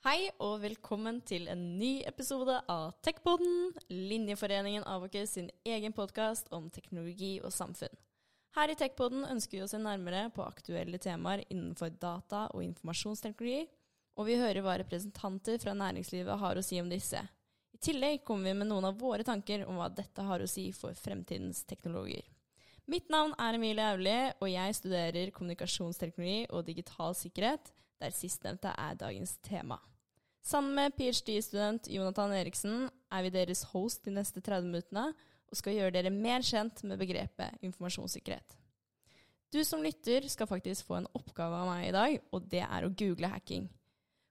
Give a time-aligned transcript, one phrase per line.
[0.00, 6.70] Hei og velkommen til en ny episode av Techpoden, Linjeforeningen Avoker sin egen podkast om
[6.72, 7.92] teknologi og samfunn.
[8.56, 13.66] Her i Techpoden ønsker vi å se nærmere på aktuelle temaer innenfor data og informasjonsteknologi,
[14.16, 17.20] og vi hører hva representanter fra næringslivet har å si om disse.
[17.76, 20.70] I tillegg kommer vi med noen av våre tanker om hva dette har å si
[20.72, 22.24] for fremtidens teknologer.
[22.88, 27.68] Mitt navn er Emilie Aulie, og jeg studerer kommunikasjonsteknologi og digital sikkerhet,
[28.00, 29.78] der sistnevnte er dagens tema.
[30.42, 35.10] Sammen med ph.d.-student Jonathan Eriksen er vi deres host de neste 30 minuttene
[35.50, 38.56] og skal gjøre dere mer kjent med begrepet informasjonssikkerhet.
[39.50, 42.86] Du som lytter skal faktisk få en oppgave av meg i dag, og det er
[42.86, 43.66] å google hacking.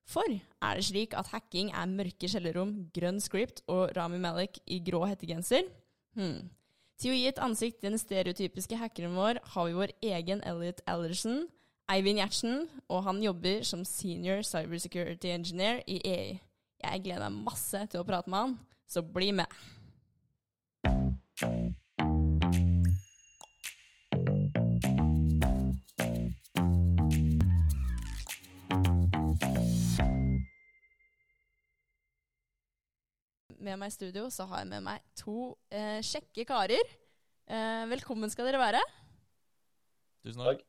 [0.09, 4.79] For er det slik at hacking er mørke kjellerrom, grønn script og Rami Malek i
[4.81, 5.67] grå hettegenser?
[6.17, 6.47] Hmm.
[6.99, 10.81] Til å gi et ansikt til den stereotypiske hackeren vår har vi vår egen Elliot
[10.89, 11.45] Allerson,
[11.89, 16.35] Eivind Gjertsen, og han jobber som senior cybersecurity engineer i EI.
[16.83, 18.53] Jeg gleder meg masse til å prate med han,
[18.85, 19.49] så bli med!
[33.57, 36.97] Med meg i studio så har jeg med meg to eh, kjekke karer.
[37.49, 38.85] Eh, velkommen skal dere være.
[40.21, 40.68] Tusen takk.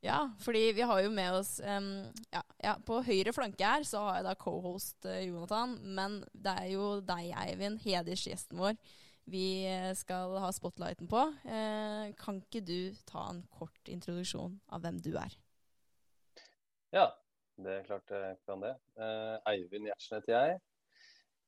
[0.00, 1.90] Ja, fordi vi har jo med oss um,
[2.32, 6.54] ja, ja, På høyre flanke her så har jeg da co-host uh, Jonathan, men det
[6.62, 8.78] er jo deg, Eivind, hedersgjesten vår,
[9.30, 11.20] vi eh, skal ha spotlighten på.
[11.44, 15.36] Uh, kan ikke du ta en kort introduksjon av hvem du er?
[16.96, 17.04] Ja,
[17.60, 18.72] det er klart jeg kan det.
[18.96, 20.58] Uh, Eivind Gjertsen heter jeg.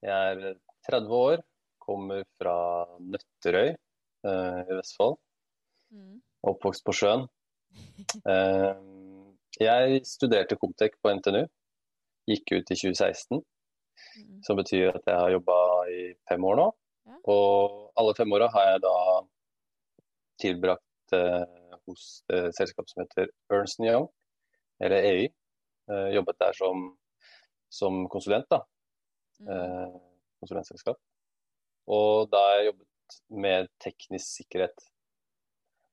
[0.05, 0.61] Jeg er
[0.93, 1.43] 30 år,
[1.83, 2.55] kommer fra
[3.01, 5.17] Nøtterøy i Vestfold.
[5.91, 6.21] Mm.
[6.53, 7.25] Oppvokst på sjøen.
[8.29, 8.75] Eh,
[9.63, 11.43] jeg studerte Comtec på NTNU,
[12.29, 13.43] gikk ut i 2016.
[14.17, 14.39] Mm.
[14.47, 15.59] Som betyr at jeg har jobba
[15.93, 16.71] i fem år nå.
[17.31, 18.97] Og alle fem åra har jeg da
[20.43, 21.45] tilbrakt eh,
[21.87, 24.09] hos et selskap som heter Ernst Young,
[24.83, 25.27] eller EY.
[25.91, 26.87] Eh, jobbet der som,
[27.71, 28.63] som konsulent, da.
[29.43, 29.53] Mm.
[29.55, 30.01] Eh,
[30.43, 30.99] konsulentselskap.
[31.91, 34.89] Og da har jeg jobbet med teknisk sikkerhet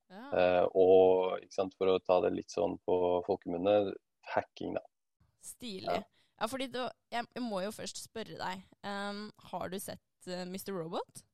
[0.09, 0.25] ja.
[0.33, 2.95] Uh, og sant, for å ta det litt sånn på
[3.27, 3.93] folkemunne,
[4.33, 4.85] hacking, da.
[5.45, 5.99] Stilig.
[6.01, 6.03] Ja,
[6.41, 6.81] ja fordi du,
[7.13, 8.63] jeg, jeg, må jo først spørre deg.
[8.83, 10.73] Um, har du sett uh, eh, Mr.
[10.75, 11.25] Robot?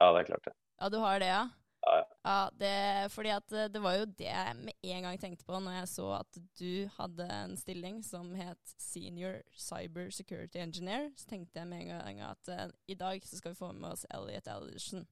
[0.00, 0.56] Ja, det er klart det.
[0.80, 1.44] Ja, du har det, ja?
[1.84, 2.04] Ja, ja.
[2.24, 5.58] ja det, fordi at eh, det var jo det jeg med en gang tenkte på
[5.60, 11.10] når jeg så at du hadde en stilling som het Senior Cyber Security Engineer.
[11.16, 13.92] Så tenkte jeg med en gang at uh, i dag så skal vi få med
[13.92, 15.06] oss Elliot Ellison.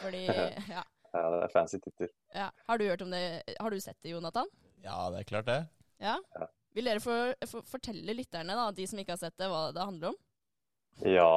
[0.00, 0.24] Fordi,
[0.76, 0.84] ja.
[1.14, 2.10] Ja, det er fancy tittel.
[2.34, 2.48] Ja.
[2.66, 3.22] Har du hørt om det?
[3.60, 4.48] Har du sett det, Jonathan?
[4.82, 5.60] Ja, det er klart det.
[6.02, 6.16] Ja?
[6.34, 6.48] ja.
[6.74, 9.84] Vil dere for, for, fortelle lytterne, da, de som ikke har sett det, hva det
[9.84, 10.18] handler om?
[11.10, 11.30] Ja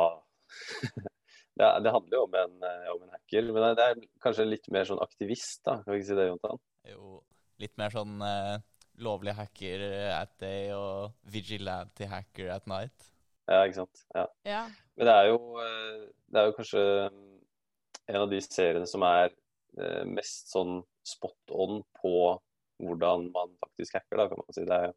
[1.57, 4.69] det, det, handler jo om en, eh, om en, hacker, men det er kanskje litt
[4.73, 5.79] mer sånn aktivist, da.
[5.83, 6.61] Kan vi ikke si det, Jonathan?
[6.87, 7.13] Jo,
[7.61, 8.57] litt mer sånn uh,
[9.03, 9.83] lovlig hacker
[10.15, 13.09] at day og vigilante hacker at night.
[13.49, 14.05] Ja, ikke sant.
[14.15, 14.25] Ja.
[14.47, 14.61] ja.
[14.97, 16.85] Men det er, jo, eh, det er jo kanskje
[18.07, 19.46] en av de seriene som er Eh,
[20.09, 22.13] mest sånn spot on på
[22.83, 24.65] hvordan man faktisk hacker, da, kan man si.
[24.67, 24.93] Det er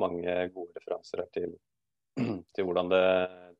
[0.00, 1.54] mange gode referanser her til,
[2.54, 3.04] til, hvordan, det,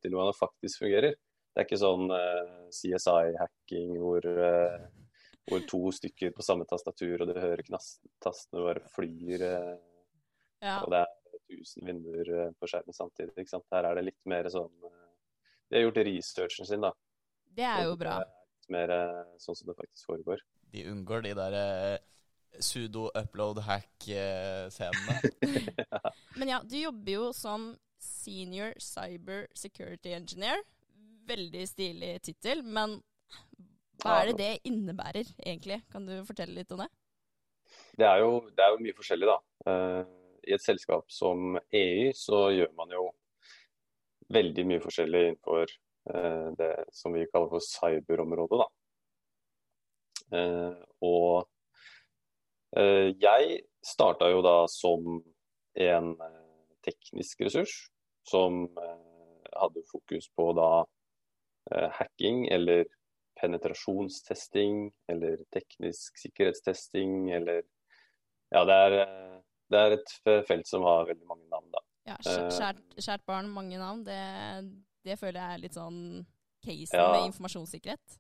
[0.03, 1.17] til hvordan det faktisk fungerer.
[1.53, 5.09] Det er ikke sånn uh, eh, CSI-hacking hvor, uh,
[5.51, 9.45] hvor, to stykker på samme tastatur, og du hører tastene bare flyr.
[9.45, 9.75] Uh,
[10.65, 10.79] ja.
[10.81, 13.47] Og det er tusen vinduer på skjermen samtidig.
[13.75, 14.73] Her er det litt mer sånn
[15.69, 16.95] De har gjort researchen sin, da.
[17.53, 18.23] Det er jo bra
[18.73, 20.39] mer eh, sånn som det faktisk foregår.
[20.73, 21.99] De unngår de der eh,
[22.61, 25.17] sudo-upload-hack-scenene.
[25.77, 26.01] ja.
[26.39, 30.59] Men ja, du jobber jo som senior cyber security engineer.
[31.29, 32.99] Veldig stilig tittel, men
[34.03, 35.79] hva er det det innebærer egentlig?
[35.93, 36.91] Kan du fortelle litt om det?
[37.95, 39.39] Det er jo, det er jo mye forskjellig, da.
[39.71, 40.03] Uh,
[40.43, 43.05] I et selskap som EU så gjør man jo
[44.35, 48.59] veldig mye forskjellig innenfor Eh, det som vi kaller for cyberområdet.
[48.63, 48.67] Da.
[50.33, 51.49] Eh, og
[52.79, 55.21] eh, jeg starta jo da som
[55.75, 56.15] en
[56.85, 57.75] teknisk ressurs
[58.29, 58.67] som
[59.53, 60.85] hadde fokus på da
[61.97, 62.85] hacking eller
[63.41, 67.63] penetrasjonstesting eller teknisk sikkerhetstesting eller
[68.53, 68.95] Ja, det er,
[69.73, 70.11] det er et
[70.47, 71.81] felt som har veldig mange navn, da.
[72.11, 74.03] Ja, kjært, kjært barn, mange navn.
[74.05, 74.19] Det,
[75.05, 76.01] det føler jeg er litt sånn
[76.63, 77.09] casen ja.
[77.13, 78.19] med informasjonssikkerhet.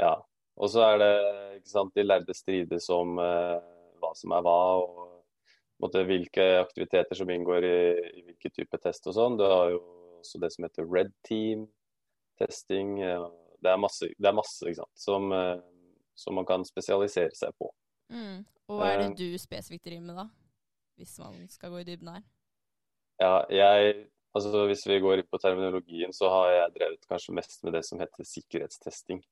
[0.00, 0.14] Ja.
[0.58, 1.12] Og så er det
[1.60, 3.58] ikke sant, de lærde strides om uh,
[4.02, 4.58] hva som er hva.
[4.82, 5.18] og
[5.82, 7.78] måtte, hvilke aktiviteter som inngår i,
[8.18, 9.38] i hvilken type test og sånn.
[9.38, 9.80] Du har jo
[10.18, 12.96] også det som heter red team-testing.
[13.62, 14.94] Det er masse, det er masse ikke sant?
[14.98, 15.60] Som, eh,
[16.18, 17.70] som man kan spesialisere seg på.
[18.10, 18.42] Mm.
[18.68, 19.16] Og hva er det Eh.
[19.16, 20.28] du spesifikt driver med, da?
[20.98, 22.22] Hvis man skal gå i dybden her.
[23.20, 27.72] Ja, jeg, altså Hvis vi går på terminologien, så har jeg drevet kanskje mest med
[27.78, 29.22] det som heter sikkerhetstesting.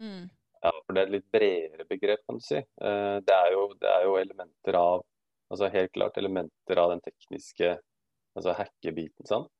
[0.00, 0.28] Mm.
[0.62, 2.56] Ja, for Det er et litt bredere begrep, kan du si.
[2.56, 5.04] Eh, Det er jo, det er jo elementer av
[5.50, 7.78] altså Helt klart elementer av den tekniske
[8.36, 9.26] altså hackebiten.
[9.26, 9.50] sant?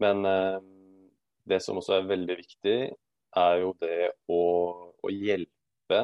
[0.00, 0.60] Men eh,
[1.50, 2.78] det som også er veldig viktig,
[3.36, 4.42] er jo det å,
[5.02, 6.00] å hjelpe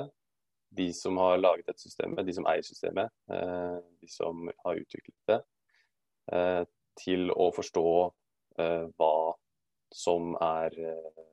[0.77, 5.31] de som har laget dette systemet, de som eier systemet, eh, de som har utviklet
[5.31, 5.39] det,
[6.99, 7.89] til å forstå
[8.61, 9.17] uh, hva
[9.95, 11.25] som er uh,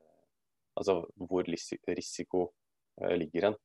[0.73, 3.57] Altså hvor risiko uh, ligger hen.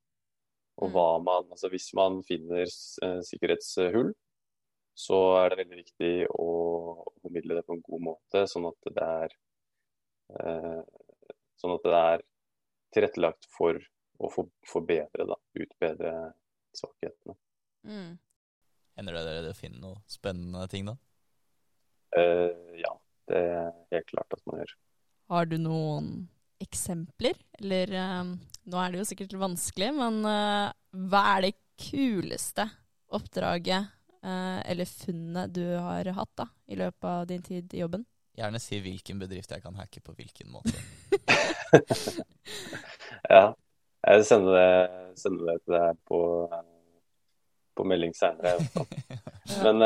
[0.77, 0.93] Og Mm.
[0.93, 4.13] hva man Altså hvis man finner sikkerhetshull,
[4.95, 6.49] så er det veldig viktig å
[7.23, 9.37] formidle det på en god måte, sånn at det er
[11.59, 12.25] Sånn at det er
[12.95, 13.81] tilrettelagt for
[14.21, 15.37] å for, forbedre, da.
[15.57, 16.13] Utbedre
[16.77, 17.37] svakhetene.
[17.89, 18.19] Mm.
[18.99, 20.97] Hender det dere finner noen spennende ting, da?
[22.17, 22.93] Eh, ja,
[23.29, 24.75] det er helt klart at man gjør.
[25.35, 26.29] Har du noen
[26.63, 27.37] eksempler?
[27.61, 28.33] Eller eh,
[28.69, 30.67] nå er det jo sikkert vanskelig, men eh,
[31.11, 32.69] hva er det kuleste
[33.15, 33.95] oppdraget
[34.29, 38.03] eller funnet du har hatt da, i løpet av din tid i jobben?
[38.37, 40.75] Gjerne si hvilken bedrift jeg kan hacke på hvilken måte.
[43.31, 43.55] Ja.
[44.09, 46.21] Jeg sender det, sender det til deg på,
[47.77, 48.59] på melding seinere.
[49.65, 49.83] Men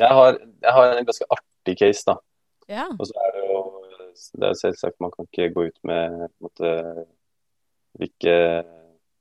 [0.00, 2.16] jeg, har, jeg har en ganske artig case, da.
[2.70, 2.86] Ja.
[2.96, 3.60] Og så er det jo
[4.40, 6.70] det er selvsagt man kan ikke gå ut med måte,
[7.98, 8.34] hvilke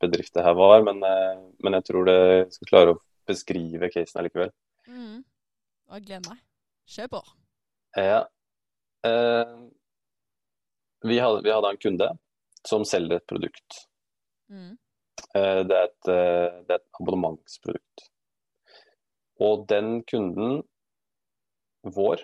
[0.01, 2.19] bedrifter her var, men, eh, men jeg tror det
[2.55, 2.99] skal klare å
[3.29, 4.51] beskrive casen allikevel.
[4.87, 5.21] Mm.
[5.89, 6.41] Og gleder meg.
[6.89, 7.21] Kjør på.
[7.97, 8.21] Ja.
[9.07, 9.55] Eh,
[11.05, 12.09] vi, hadde, vi hadde en kunde
[12.67, 13.83] som selger et produkt.
[14.49, 14.77] Mm.
[15.35, 18.07] Eh, det, er et, eh, det er et abonnementsprodukt.
[19.45, 20.63] Og den kunden
[21.85, 22.23] vår,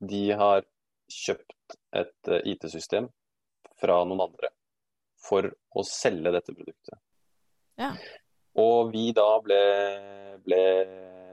[0.00, 0.66] de har
[1.12, 3.08] kjøpt et eh, IT-system
[3.80, 4.52] fra noen andre
[5.26, 6.98] for å selge dette produktet.
[7.80, 7.92] Ja.
[8.56, 9.60] Og vi da ble,
[10.44, 10.62] ble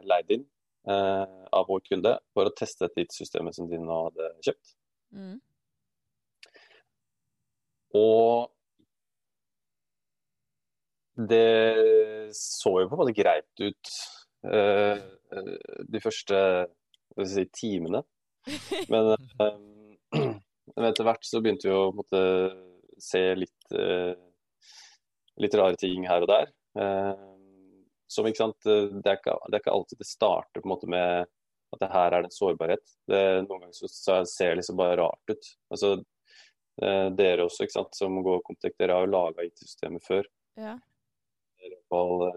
[0.03, 0.45] leid inn
[0.89, 4.75] eh, av vår kunde for å teste dette IT-systemet som de nå hadde kjøpt.
[5.13, 5.37] Mm.
[7.93, 8.49] Og
[11.13, 13.91] det så jo på en måte greit ut
[14.49, 15.51] eh, eh,
[15.93, 16.39] de første
[17.13, 18.03] hva skal jeg si, timene.
[18.91, 19.13] Men,
[19.43, 22.21] um, etter hvert så begynte vi å måtte,
[23.01, 24.13] se litt, uh,
[25.41, 26.51] litt rare ting her og der.
[26.77, 27.29] Uh,
[28.11, 30.89] som ikke sant, det er ikke, det er ikke alltid det starter på en måte
[30.91, 31.25] med
[31.73, 32.83] at det her er det en sårbarhet.
[33.09, 35.49] Det, noen ganger så, så ser det liksom bare rart ut.
[35.73, 35.95] Altså,
[36.83, 40.29] uh, dere også, ikke sant, som går Comtec, dere har jo laga IT-systemet før.
[40.61, 40.75] Ja.
[41.63, 42.27] I hvert fall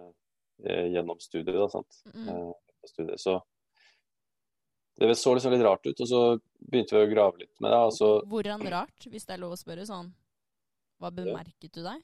[0.56, 1.98] gjennom studiet, da, sant.
[2.14, 2.54] Mm.
[2.88, 3.20] Studiet.
[3.20, 3.34] Så
[4.98, 6.20] det så liksom litt rart ut, og så
[6.70, 7.78] begynte vi å grave litt med det.
[7.88, 8.06] Altså...
[8.22, 10.12] så Hvordan rart, hvis det er lov å spørre sånn?
[11.00, 12.00] Hva bemerket du deg?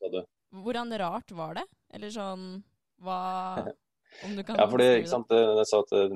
[0.00, 0.24] sa det.
[0.52, 1.64] Hvordan rart var det?
[1.94, 2.62] Eller sånn
[3.00, 3.16] Hva
[4.26, 6.14] Om du kan Ja, fordi ikke sant, det- jeg sa at eh,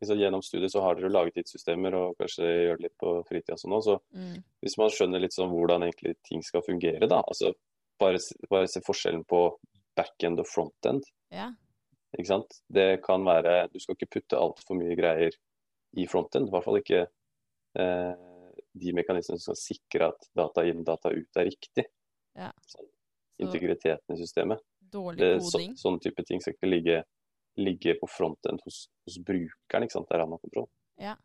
[0.00, 3.56] liksom, gjennom studiet så har dere laget IT-systemer og kanskje gjør det litt på fritida
[3.58, 4.42] sånn òg, Så Mm.
[4.62, 7.20] hvis man skjønner litt sånn hvordan egentlig ting skal fungere, da.
[7.28, 7.52] Altså
[7.98, 8.18] bare,
[8.50, 9.40] bare se forskjellen på
[9.96, 11.02] back-end og front-end.
[11.30, 11.50] Ja.
[12.14, 12.60] Ikke sant?
[12.70, 15.34] Det kan være Du skal ikke putte altfor mye greier
[15.98, 16.48] i frontend.
[16.48, 17.00] I hvert fall ikke
[17.78, 18.14] eh,
[18.74, 21.84] de mekanismene som skal sikre at data inn, data ut er riktig.
[22.38, 22.52] Ja.
[22.66, 22.86] Sånn,
[23.34, 24.60] Så integriteten i systemet.
[24.94, 25.74] dårlig koding.
[25.74, 27.00] så, sånne type ting skal ikke ligge,
[27.58, 30.08] ligge på frontend hos, hos brukeren, ikke sant?
[30.10, 30.68] der han har kontroll.
[31.02, 31.16] Ja.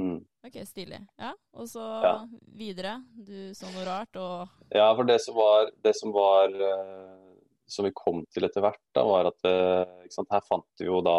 [0.00, 0.22] Mm.
[0.44, 1.00] Ok, stilig.
[1.20, 2.26] Ja, og så Ja.
[2.56, 3.02] videre.
[3.16, 7.31] Du så noe rart, og Ja, for det som var, det som, var eh,
[7.66, 11.00] som vi kom til etter hvert, da, var at eh, sant, her fant vi jo
[11.04, 11.16] da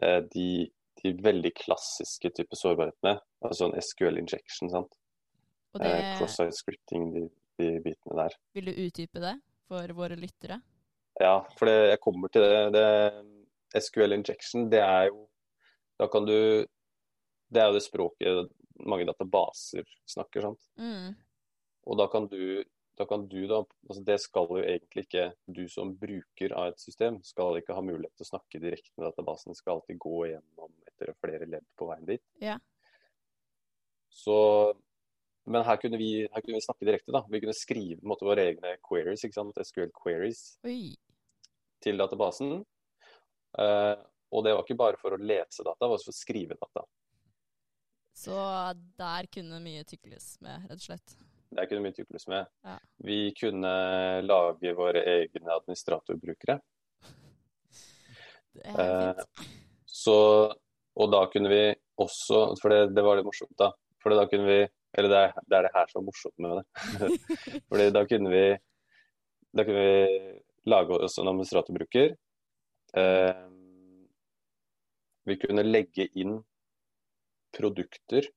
[0.00, 0.48] eh, de,
[1.02, 3.16] de veldig klassiske typer sårbarhetene.
[3.46, 4.96] Altså en SQL injection, sant.
[5.78, 7.26] Eh, det Cross-site scripting, de,
[7.60, 8.36] de bitene der.
[8.56, 9.36] Vil du utdype det
[9.70, 10.60] for våre lyttere?
[11.20, 12.64] Ja, for det, jeg kommer til det.
[12.76, 12.88] det.
[13.80, 15.22] SQL injection, det er jo
[15.96, 16.66] Da kan du
[17.48, 18.50] Det er jo det språket
[18.88, 20.66] mange databaser snakker, sant.
[20.80, 21.14] Mm.
[21.88, 22.64] Og da kan du
[22.98, 26.82] da kan du da, altså Det skal jo egentlig ikke du som bruker av et
[26.82, 29.56] system skal ikke ha mulighet til å snakke direkte med databasen.
[29.56, 32.24] Skal alltid gå gjennom etter flere ledd på veien dit.
[32.44, 32.58] Ja.
[34.12, 34.36] Så,
[35.48, 37.14] men her kunne, vi, her kunne vi snakke direkte.
[37.16, 37.24] da.
[37.32, 39.56] Vi kunne skrive på en måte, våre egne queries, ikke sant?
[39.56, 40.92] SQL queries Oi.
[41.82, 42.58] til databasen.
[43.56, 43.96] Uh,
[44.32, 46.60] og det var ikke bare for å lese data, det var også for å skrive
[46.60, 46.84] data.
[48.16, 48.36] Så
[49.00, 51.16] der kunne mye tykles med, rett og slett.
[51.52, 52.48] Det kunne vi tykles med.
[52.64, 52.76] Ja.
[53.04, 53.72] Vi kunne
[54.24, 56.60] lage våre egne administratorbrukere.
[58.62, 59.24] Er Eh.
[59.86, 60.16] Så,
[60.96, 61.62] og da kunne vi
[62.00, 63.70] også For det, det var litt morsomt, da.
[64.02, 64.60] For da kunne vi
[64.92, 66.64] Eller det er, det er det her som er morsomt med det.
[67.68, 68.44] Fordi da kunne vi
[69.56, 70.34] Da kunne vi
[70.68, 72.12] lage oss en administratorbruker.
[72.94, 73.46] Eh,
[75.26, 76.36] vi kunne legge inn
[77.56, 78.28] produkter,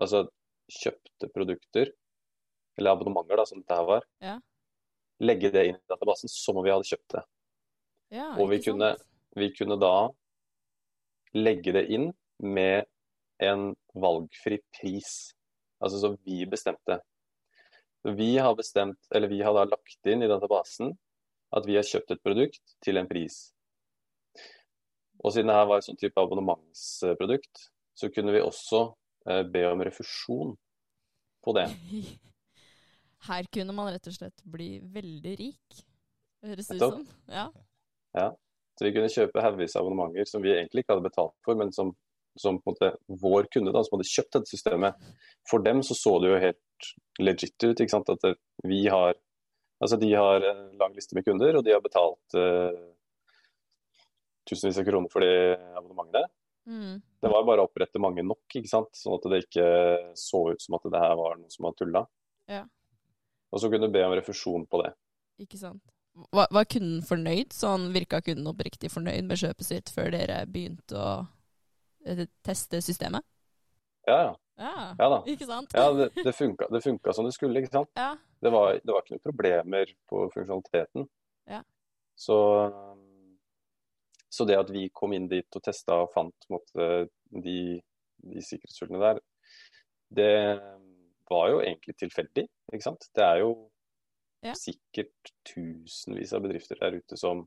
[0.00, 0.24] altså
[0.72, 1.92] kjøpte produkter,
[2.78, 4.06] eller abonnementer, da, som dette her var.
[4.24, 4.38] Ja.
[5.24, 7.24] Legge det inn i databasen som om vi hadde kjøpt det.
[8.14, 8.94] Ja, og vi kunne,
[9.34, 9.94] vi kunne da
[11.34, 12.10] legge det inn
[12.42, 12.86] med
[13.42, 15.34] en valgfri pris.
[15.82, 17.00] Altså som vi bestemte.
[18.04, 20.92] Vi har bestemt, eller vi har da lagt inn i databasen
[21.54, 23.54] at vi har kjøpt et produkt til en pris.
[25.22, 28.82] Og siden det her var et sånn type abonnementsprodukt, så kunne vi også
[29.30, 30.54] eh, be om refusjon
[31.44, 31.68] på det.
[33.24, 35.84] Her kunne man rett og slett bli veldig rik,
[36.44, 37.04] høres det ut som.
[37.32, 37.46] Ja.
[38.74, 41.70] Så vi kunne kjøpe haugevis av abonnementer som vi egentlig ikke hadde betalt for, men
[41.72, 41.92] som,
[42.40, 44.98] som på en måte vår kunde da, som hadde kjøpt dette systemet.
[45.48, 46.88] For dem så så det jo helt
[47.22, 47.78] legit ut.
[47.78, 48.10] ikke sant?
[48.10, 49.14] At det- vi har
[49.82, 52.94] Altså de har en lang liste med kunder, og de har betalt uh,
[54.48, 56.28] tusenvis av kroner for de abonnementene.
[56.64, 57.02] Mm.
[57.20, 58.94] Det var bare å opprette mange nok, ikke sant?
[58.96, 59.66] sånn at det ikke
[60.16, 62.04] så ut som at det her var noe som var tulla.
[62.48, 62.62] Ja.
[63.54, 64.90] Og så kunne du be om refusjon på det.
[65.44, 65.82] Ikke sant.
[66.34, 67.54] Var, var kunden fornøyd?
[67.54, 71.10] Sånn virka kunden oppriktig fornøyd med kjøpet sitt før dere begynte å
[72.06, 73.26] eh, teste systemet?
[74.06, 74.32] Ja, ja.
[74.54, 75.18] Ja, Ja da.
[75.26, 75.72] ikke sant?
[75.74, 77.90] Ja, det, det, funka, det funka som det skulle, ikke sant.
[77.98, 78.12] Ja.
[78.44, 81.08] Det var, det var ikke noen problemer på funksjonaliteten.
[81.50, 81.62] Ja.
[82.14, 82.36] Så,
[84.30, 87.58] så det at vi kom inn dit og testa og fant måte, de,
[88.22, 89.22] de sikkerhetshullene der,
[90.14, 90.32] det
[91.30, 93.08] var jo egentlig tilfeldig, ikke sant.
[93.14, 93.70] Det er jo
[94.44, 94.52] Ja.
[94.52, 97.46] sikkert tusenvis av bedrifter der ute som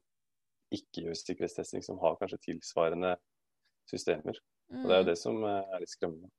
[0.73, 3.15] ikke gjør sikkerhetstesting, som har kanskje tilsvarende
[3.89, 4.35] systemer.
[4.73, 5.11] Og det er jo Mm.
[5.11, 6.29] det som eh, er litt skremmende.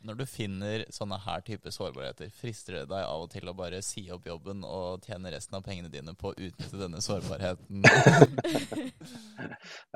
[0.00, 3.82] Når du finner sånne her type sårbarheter, frister det deg av og til å bare
[3.82, 7.82] si opp jobben og tjene resten av pengene dine på å utnytte denne sårbarheten?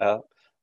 [0.00, 0.16] Ja.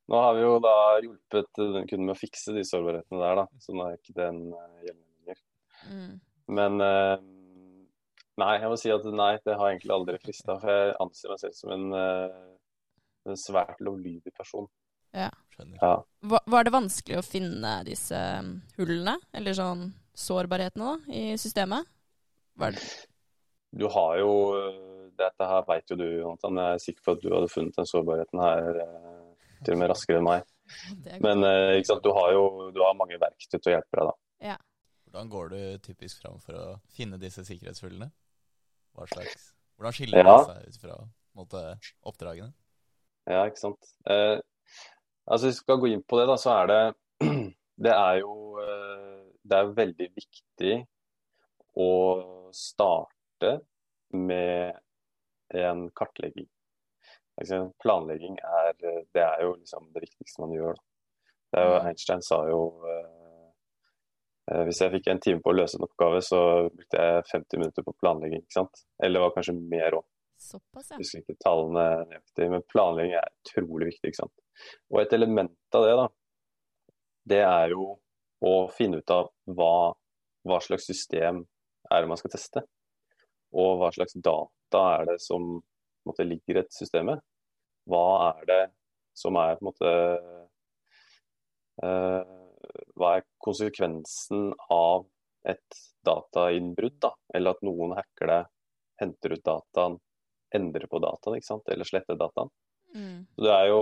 [0.10, 3.46] Nå har vi jo da hjulpet den kunden med å fikse de sårbarhetene der, da.
[3.62, 5.09] Så nå er ikke den eh, gjeldende lenger.
[5.88, 6.20] Mm.
[6.50, 7.16] Men eh,
[8.42, 10.58] nei, jeg må si at nei, det har egentlig aldri frista.
[10.62, 12.40] For jeg anser meg selv som en, eh,
[13.30, 14.70] en svært lovlydig person.
[15.16, 15.30] Ja.
[15.82, 15.96] Ja.
[16.24, 21.90] Var, det vanskelig å finne disse um, hullene, eller sånn sårbarhetene, da, i systemet?
[22.60, 22.84] Var det
[23.76, 24.86] Du har jo eh,
[25.20, 26.62] Dette her veit jo du, Jonathan.
[26.64, 28.70] Jeg er sikker på at du hadde funnet den sårbarheten her
[29.66, 30.46] til og med raskere enn meg.
[31.20, 31.44] Men
[31.76, 32.06] ikke sant?
[32.06, 34.16] du har jo du har mange verktøy til å hjelpe deg, da.
[35.10, 38.12] Hvordan går du typisk fram for å finne disse sikkerhetshullene?
[39.10, 40.36] Slags, hvordan skiller Ja.
[40.38, 40.98] det seg ut fra
[41.40, 41.62] måte,
[42.06, 42.54] oppdragene?
[43.30, 43.88] Ja, ikke sant.
[44.06, 44.40] Eh,
[45.26, 46.82] altså, hvis vi skal gå inn på det, da, så er det
[47.80, 50.74] Det er jo eh, Det er veldig viktig
[51.80, 51.90] å
[52.52, 53.62] starte
[54.12, 54.76] med
[55.56, 56.50] en kartlegging.
[57.40, 60.76] Altså, planlegging er, eh, det er jo liksom det viktigste man gjør.
[60.76, 60.84] Da.
[61.50, 61.88] Det er jo, Mm.
[61.90, 62.99] Einstein sa jo eh,
[64.50, 66.40] Hvis jeg fikk en time på å løse en oppgave, så
[66.74, 68.42] brukte jeg 50 minutter på planlegging.
[68.42, 68.82] ikke sant?
[69.04, 70.06] Eller det var kanskje mer òg.
[70.40, 70.96] såpass, ja.
[70.96, 74.12] Jeg husker ikke tallene nøyaktig, men planlegging er utrolig viktig.
[74.12, 74.36] ikke sant?
[74.90, 76.08] Og et element av det, da,
[77.34, 77.92] det er jo
[78.50, 79.94] å finne ut av hva,
[80.48, 81.44] hva slags system
[81.92, 82.64] er det man skal teste.
[83.54, 85.60] Og hva slags data er det som
[86.08, 87.22] måte, ligger i dette systemet.
[87.90, 88.62] Hva er det
[89.18, 89.94] som er på en måte
[91.84, 92.39] eh,
[93.00, 94.42] Hva er konsekvensen
[94.74, 95.06] av
[95.48, 97.12] et datainnbrudd, da?
[97.36, 98.44] Eller at noen hacker deg,
[99.00, 99.96] henter ut dataen,
[100.56, 101.70] endrer på dataen, ikke sant?
[101.72, 102.50] eller sletter dataen.
[102.96, 103.20] Mm.
[103.36, 103.80] Så det er jo,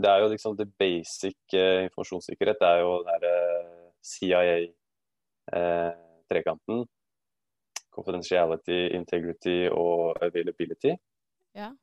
[0.00, 2.58] det er jo liksom det basic eh, informasjonssikkerhet.
[2.60, 3.66] Det er jo den der eh,
[4.12, 6.78] CIA-trekanten.
[7.90, 10.94] confidentiality, integrity og availability.
[11.58, 11.74] Ja.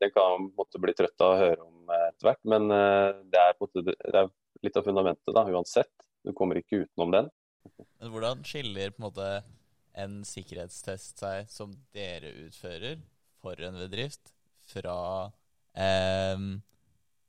[0.00, 3.08] Den kan man på bli trøtt av å høre om eh, etter hvert, men eh,
[3.32, 4.28] det er, måte, det er
[4.64, 5.92] litt av fundamentet da, uansett.
[6.26, 7.30] Du kommer ikke utenom den.
[8.00, 9.28] Men hvordan skiller på en måte
[9.98, 13.00] en sikkerhetstest seg som dere utfører
[13.42, 14.32] for en bedrift,
[14.68, 14.98] fra
[15.78, 16.42] eh,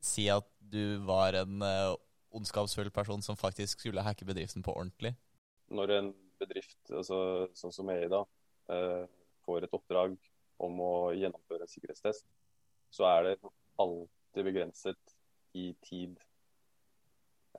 [0.04, 1.94] si at du var en eh,
[2.36, 5.14] ondskapsfull person som faktisk skulle hacke bedriften på ordentlig?
[5.74, 8.24] Når en bedrift, altså, sånn som EI da,
[8.74, 9.06] eh,
[9.46, 10.18] får et oppdrag
[10.60, 12.28] om å gjennomføre en sikkerhetstest,
[12.94, 13.36] så er det
[13.80, 15.16] alltid begrenset
[15.58, 16.18] i tid.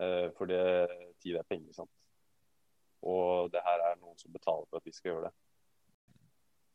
[0.00, 0.62] Eh, for det,
[1.22, 1.92] tid er penger, sant.
[3.06, 5.34] Og det her er noen som betaler for at vi skal gjøre det.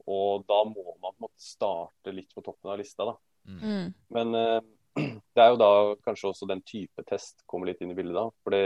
[0.06, 3.16] Og da må man på en måte starte litt på toppen av lista, da.
[3.50, 3.62] Mm.
[3.62, 3.94] Mm.
[4.18, 4.60] Men eh,
[5.36, 5.72] det er jo da
[6.06, 8.28] kanskje også den type test kommer litt inn i bildet da.
[8.46, 8.64] Fordi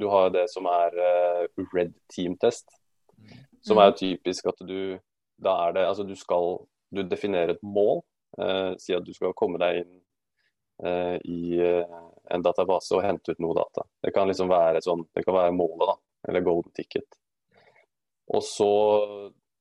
[0.00, 2.76] du har det som er eh, red team-test,
[3.20, 3.40] Mm.
[3.60, 4.98] som er er typisk at du
[5.44, 8.02] da er det Altså du skal du definerer et mål.
[8.38, 10.00] Eh, si at du skal komme deg inn
[10.86, 11.84] eh, i eh,
[12.34, 13.84] en database og hente ut noe data.
[14.02, 15.96] Det kan liksom være sånn, det kan være målet, da.
[16.28, 17.06] Eller golden ticket.
[18.30, 18.70] Og så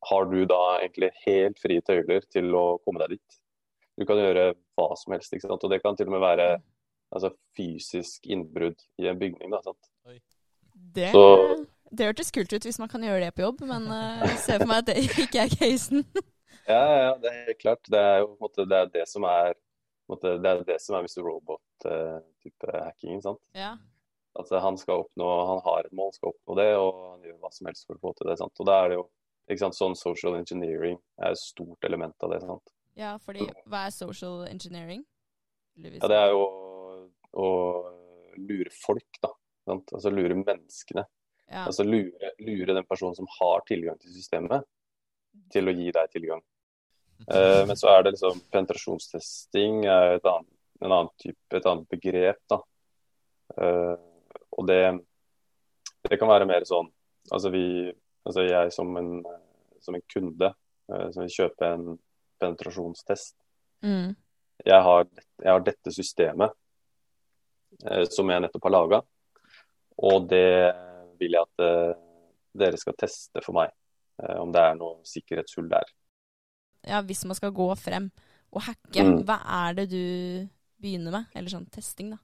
[0.10, 3.40] har du da egentlig helt frie tøyler til å komme deg dit.
[4.00, 5.64] Du kan gjøre hva som helst, ikke sant.
[5.66, 6.48] Og det kan til og med være
[7.16, 9.62] altså, fysisk innbrudd i en bygning, da.
[9.66, 9.90] Sant?
[10.96, 14.24] Det, Så- det hørtes kult ut hvis man kan gjøre det på jobb, men uh,
[14.38, 16.06] ser for meg at det ikke er casen.
[16.70, 17.88] Ja, ja, det er helt klart.
[17.90, 19.56] Det er jo på en måte, det, er det som er
[20.12, 21.22] måte, det er det som er Mr.
[21.26, 23.22] Robot-type hackingen.
[23.26, 23.42] sant?
[23.58, 23.76] Ja.
[24.40, 27.54] At han skal oppnå, han har et mål, skal oppnå det, og han gjør hva
[27.54, 28.38] som helst for å få til det.
[28.42, 28.62] sant?
[28.62, 29.06] Og da er det jo
[29.50, 32.44] ikke sant, sånn social engineering er et stort element av det.
[32.46, 32.76] sant?
[33.00, 35.06] ja, fordi hva er social engineering?
[35.80, 36.44] Ja, det er jo
[37.40, 37.50] å
[38.40, 39.32] lure folk, da.
[39.70, 39.94] Sant?
[39.96, 41.06] Altså lure menneskene.
[41.50, 41.66] ja.
[41.66, 44.66] Altså lure, lure den personen som har tilgang til systemet,
[45.54, 46.44] til å gi deg tilgang.
[47.28, 51.90] Eh, men så er det liksom penetrasjonstesting er et annet, en annen type, et annet
[51.92, 52.62] begrep, da.
[53.60, 53.96] Eh,
[54.56, 54.84] og det,
[56.08, 56.86] det kan være mer sånn
[57.34, 57.64] Altså vi
[58.28, 59.24] Altså jeg som en,
[59.82, 61.86] som en kunde eh, som vil kjøpe en
[62.40, 63.36] penetrasjonstest,
[63.80, 64.12] Mm.
[64.68, 65.06] jeg har,
[65.40, 66.52] jeg har dette systemet
[67.88, 69.00] eh, som jeg nettopp har laga,
[70.04, 70.74] og det
[71.22, 71.96] vil jeg at
[72.60, 73.72] dere skal teste for meg.
[74.20, 75.88] Om det er noe sikkerhetshull der.
[76.88, 78.12] Ja, hvis man skal gå frem
[78.52, 79.24] og hacke, Mm.
[79.26, 80.50] hva er det du
[80.82, 81.26] begynner med?
[81.36, 82.18] Eller sånn testing, da.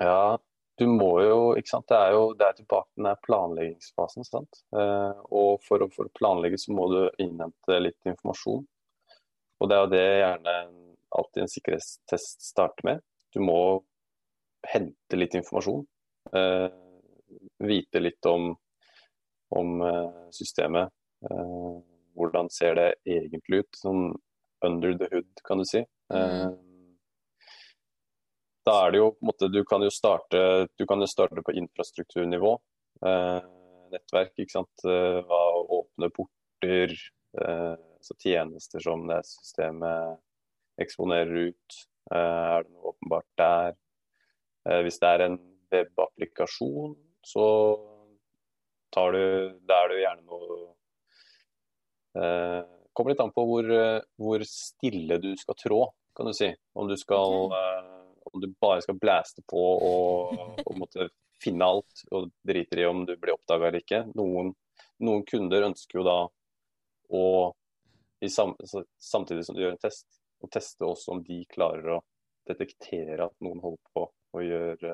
[0.00, 0.38] Ja,
[0.78, 1.86] du må jo ikke sant?
[1.88, 4.24] Det er jo det er tilbake til den der planleggingsfasen.
[4.24, 4.62] sant?
[4.72, 8.66] Eh, og for å, for å planlegge så må du innhente litt informasjon.
[9.60, 10.54] Og det er jo det gjerne
[11.12, 13.02] alltid en sikkerhetstest starter med.
[13.32, 13.84] Du må
[14.66, 15.86] hente litt informasjon.
[16.34, 16.68] Eh,
[17.60, 18.56] vite litt om,
[19.50, 20.90] om eh, systemet.
[21.30, 21.80] Eh,
[22.16, 23.80] hvordan ser det egentlig ut?
[23.80, 24.04] Sånn
[24.64, 25.82] under the hood, kan du si.
[26.14, 26.50] Eh,
[28.66, 31.42] da er det jo på en måte, Du kan jo starte, du kan jo starte
[31.42, 32.52] på infrastrukturnivå.
[33.06, 33.40] Eh,
[33.90, 34.84] nettverk, ikke sant.
[34.86, 35.42] Eh, hva
[35.80, 36.94] åpne porter,
[37.32, 40.18] så tjenester som det systemet
[40.82, 41.76] eksponerer ut.
[42.12, 43.72] Er det noe åpenbart der?
[44.84, 45.38] Hvis det er en
[45.72, 46.92] webapplikasjon,
[47.24, 47.46] så
[48.92, 49.24] tar du
[49.64, 50.58] Da er det jo gjerne noe
[52.18, 52.60] eh,
[52.92, 53.68] Kommer litt an på hvor,
[54.20, 55.78] hvor stille du skal trå,
[56.12, 56.50] kan du si.
[56.76, 57.92] Om du skal eh,
[58.32, 61.08] om du bare skal blæste på og, og måtte
[61.42, 64.04] finne alt og driter i om du blir oppdaga eller ikke.
[64.18, 64.52] Noen,
[65.02, 66.18] noen kunder ønsker jo da
[67.12, 67.24] å
[68.22, 68.54] i sam,
[69.02, 70.06] samtidig som du gjør en test,
[70.42, 72.02] å teste også om de klarer å
[72.46, 74.92] detektere at noen holder på å gjøre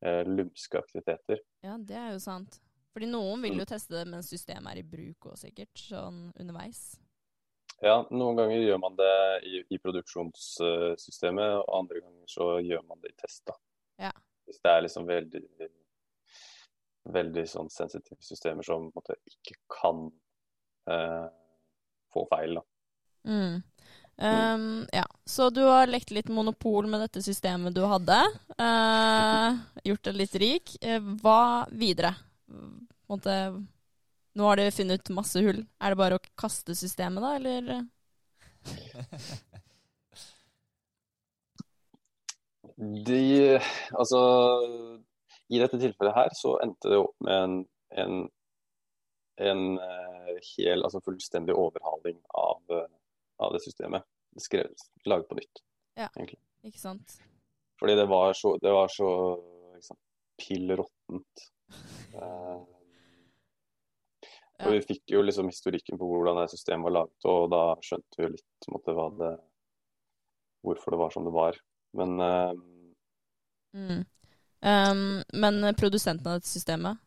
[0.00, 1.42] eh, lumske aktiviteter.
[1.64, 2.58] Ja, det er jo sant.
[2.94, 5.74] Fordi noen vil jo teste det mens systemet er i bruk òg, sikkert.
[5.78, 6.82] Sånn underveis.
[7.84, 13.02] Ja, noen ganger gjør man det i, i produksjonssystemet, og andre ganger så gjør man
[13.04, 13.44] det i test.
[13.46, 13.54] da.
[14.08, 14.14] Ja.
[14.48, 15.42] Hvis det er liksom veldig,
[17.14, 20.08] veldig sånn sensitive systemer som måte ikke kan
[20.90, 21.26] eh,
[22.10, 22.58] få feil.
[22.58, 22.66] da.
[23.28, 23.62] Mm.
[24.18, 28.18] Um, ja, så du har lekt litt monopol med dette systemet du hadde.
[28.58, 30.74] Uh, gjort deg litt rik.
[30.82, 32.16] Eh, hva videre?
[33.08, 33.34] Måte,
[34.36, 35.62] nå har du funnet ut masse hull.
[35.80, 37.86] Er det bare å kaste systemet, da, eller?
[42.78, 43.58] De,
[43.98, 44.18] altså,
[45.50, 47.56] I dette tilfellet her så endte det opp med en,
[47.98, 48.20] en,
[49.42, 52.86] en eh, hel, altså fullstendig overhaling av, eh,
[53.42, 54.06] av det systemet.
[54.38, 55.64] Skrevet, laget på nytt.
[56.68, 57.16] Ikke sant?
[57.80, 59.10] Fordi det var så, det var så
[59.74, 59.98] liksom,
[60.38, 61.48] pill råttent.
[62.18, 62.58] Eh,
[64.58, 68.18] og vi fikk jo liksom historikken på hvordan det systemet var laget, og da skjønte
[68.18, 69.34] vi jo litt måte, det,
[70.66, 71.60] hvorfor det var som det var.
[71.98, 72.56] Men uh,
[73.74, 74.04] Mm.
[74.60, 76.98] Um, men produsenten av dette systemet,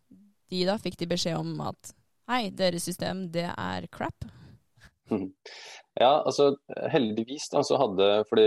[0.52, 1.93] de da, fikk de beskjed om at
[2.32, 4.28] hei, deres system, det er crap?
[5.12, 6.54] ja, altså
[6.93, 8.45] heldigvis da så hadde Fordi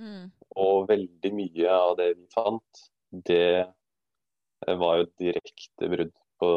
[0.00, 0.30] Mm.
[0.60, 6.50] Og veldig mye av det vi fant, det eh, var jo direkte brudd på,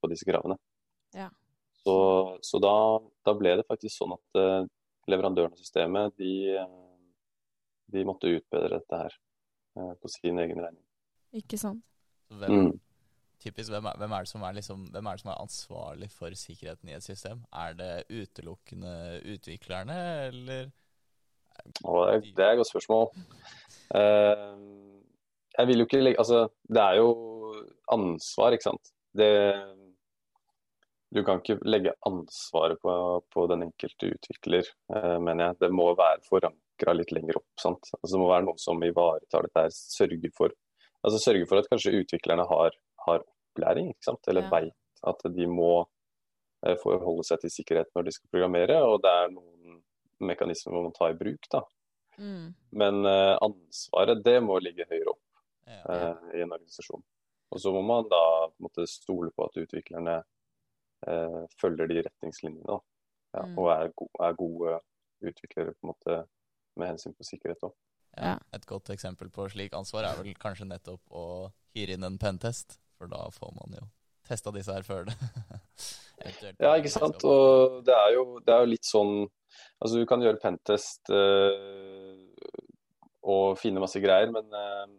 [0.00, 0.56] på disse kravene.
[1.14, 1.28] Ja.
[1.84, 1.94] Så,
[2.42, 2.74] så da,
[3.26, 4.62] da ble det faktisk sånn at eh,
[5.12, 6.80] leverandøren av systemet, de, eh,
[7.94, 9.14] de måtte utbedre dette her
[9.78, 10.82] eh, på sin egen regning.
[11.36, 11.84] Ikke sant.
[12.34, 12.70] Hvem, Mm.
[13.42, 16.08] typisk, hvem, er, hvem, er det som er liksom, hvem er det som er ansvarlig
[16.10, 17.42] for sikkerheten i et system?
[17.52, 18.94] Er det utelukkende
[19.34, 19.98] utviklerne,
[20.30, 20.72] eller
[21.84, 23.08] Og det, er- et godt spørsmål.
[23.94, 24.56] Eh,
[25.58, 27.08] jeg vil jo ikke legge Altså, det er jo
[27.92, 28.90] ansvar, ikke sant.
[29.14, 29.30] Det,
[31.14, 32.94] du kan ikke legge ansvaret på,
[33.30, 35.58] på den enkelte utvikler, eh, mener jeg.
[35.62, 37.46] Det må være forankra litt lenger opp.
[37.60, 37.90] sant?
[38.00, 40.54] Altså, det må være noen som ivaretar dette her, sørger for
[41.04, 42.72] altså sørger for at kanskje utviklerne har,
[43.06, 44.24] har opplæring, ikke sant?
[44.32, 44.50] eller Ja.
[44.56, 45.84] veit at de må
[46.66, 48.78] eh, forholde seg til sikkerhet når de skal programmere.
[48.88, 49.82] Og det er noen
[50.22, 51.48] mekanismer man må ta i bruk.
[51.52, 51.62] da.
[52.18, 52.54] Mm.
[52.70, 55.22] Men uh, ansvaret det må ligge høyere opp
[55.66, 55.82] ja.
[55.88, 57.02] uh, i en organisasjon.
[57.54, 58.24] Og så må man da
[58.62, 62.80] måtte stole på at utviklerne uh, følger de retningslinjene da.
[63.34, 63.56] ja, Mm.
[63.58, 64.76] og er, go er gode
[65.26, 66.20] utviklere på en måte
[66.78, 67.74] med hensyn på sikkerhet òg.
[68.14, 68.36] Ja.
[68.54, 72.78] Et godt eksempel på slik ansvar er vel kanskje nettopp å hyre inn en pentest,
[72.94, 73.88] for da får man jo
[74.24, 75.18] testa disse her før det.
[76.62, 77.24] Ja, ikke sant.
[77.26, 79.24] Og det er jo, det er jo litt sånn
[79.80, 82.20] Altså, du kan gjøre pentest eh,
[83.24, 84.92] og finne masse greier, men eh,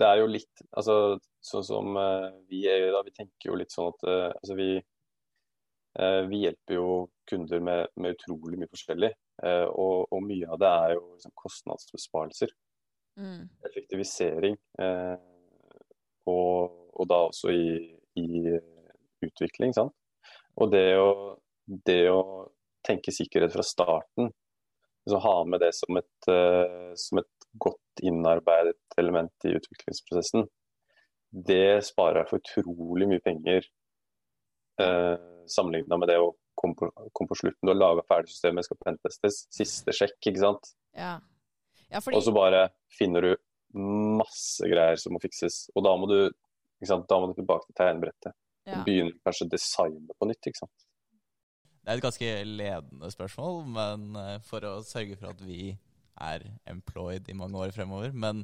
[0.00, 3.74] det er jo litt Altså, sånn som eh, vi er da, vi tenker jo litt
[3.74, 4.72] sånn at altså vi
[6.30, 6.90] vi hjelper jo
[7.26, 9.08] kunder med, med utrolig mye forskjellig,
[9.74, 12.52] og, og mye av det er jo liksom kostnadsbesparelser
[13.18, 13.48] Mm.
[13.66, 14.54] effektivisering,
[16.30, 18.54] og, og da også i, i
[19.26, 19.74] utvikling.
[19.76, 19.92] Sant?
[20.60, 21.10] Og det å,
[21.66, 22.22] det å
[22.86, 24.30] tenke sikkerhet fra starten,
[25.04, 30.46] liksom ha med det som et, uh, som et godt innarbeidet element i utviklingsprosessen,
[31.30, 33.66] det sparer deg for utrolig mye penger
[34.82, 35.16] uh,
[35.50, 37.62] sammenligna med det å komme på, komme på slutten.
[37.64, 40.72] Du har laga ferdig systemet, skal pentestes, siste sjekk, ikke sant.
[40.96, 41.16] Ja.
[41.88, 42.66] ja, fordi Og så bare
[42.98, 43.32] finner du
[44.18, 45.68] masse greier som må fikses.
[45.76, 46.20] Og da må du?
[46.80, 48.34] Da må du tilbake til tegnebrettet.
[48.64, 48.78] ja.
[48.78, 50.46] Og begynne kanskje å designe på nytt.
[50.48, 50.86] ikke sant?
[51.80, 55.70] Det er et ganske ledende spørsmål, men eh, for å sørge for at vi
[56.20, 58.12] er employed i mange år fremover.
[58.12, 58.42] Men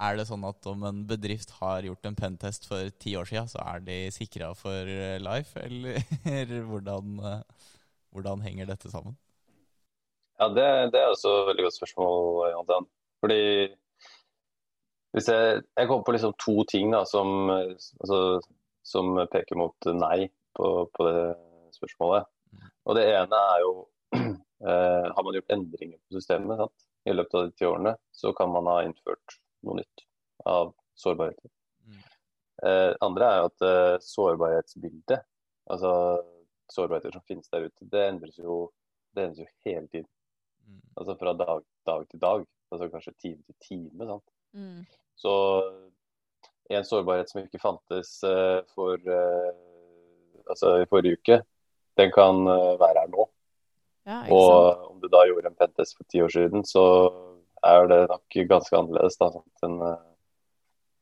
[0.00, 3.50] er det sånn at om en bedrift har gjort en pentest for ti år siden,
[3.52, 5.60] så er de sikra for eh, life,
[6.40, 7.68] eller hvordan, eh,
[8.16, 9.18] hvordan henger dette sammen?
[10.40, 12.16] Ja, det, det er også et veldig godt spørsmål,
[12.54, 12.88] Jonathan.
[13.20, 13.42] Fordi
[15.12, 18.40] hvis jeg, jeg kommer på liksom to ting da, som, altså,
[18.86, 21.24] som peker mot nei på, på det
[21.76, 22.24] spørsmålet.
[22.88, 23.72] Og det ene er jo
[24.16, 26.86] eh, Har man gjort endringer på systemet sant?
[27.08, 30.02] i løpet av de ti årene, så kan man ha innført noe nytt
[30.44, 31.50] av sårbarheter.
[31.88, 32.02] Mm.
[32.68, 35.24] Eh, andre er jo at eh, sårbarhetsbildet,
[35.72, 35.92] altså
[36.70, 38.58] sårbarheter som finnes der ute, det endres jo,
[39.16, 40.10] det endres jo hele tiden.
[40.66, 40.82] Mm.
[41.00, 44.10] Altså fra dag, dag til dag, altså kanskje time til time.
[44.12, 44.28] Sant?
[44.52, 44.84] Mm.
[45.16, 45.34] Så
[46.70, 51.40] en sårbarhet som ikke fantes eh, for, eh, altså i forrige uke,
[52.00, 53.26] den kan eh, være her nå.
[54.08, 54.22] ja.
[54.34, 56.84] Og om du da gjorde en pentest for ti år siden, så
[57.66, 59.28] er det nok ganske annerledes da,
[59.66, 59.98] enn eh,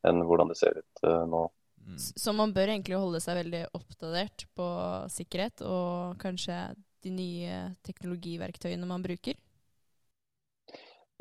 [0.07, 1.47] enn hvordan det ser ut eh, nå.
[1.89, 1.99] Mm.
[1.99, 4.69] Så man bør egentlig holde seg veldig oppdatert på
[5.13, 6.59] sikkerhet og kanskje
[7.05, 9.39] de nye teknologiverktøyene man bruker.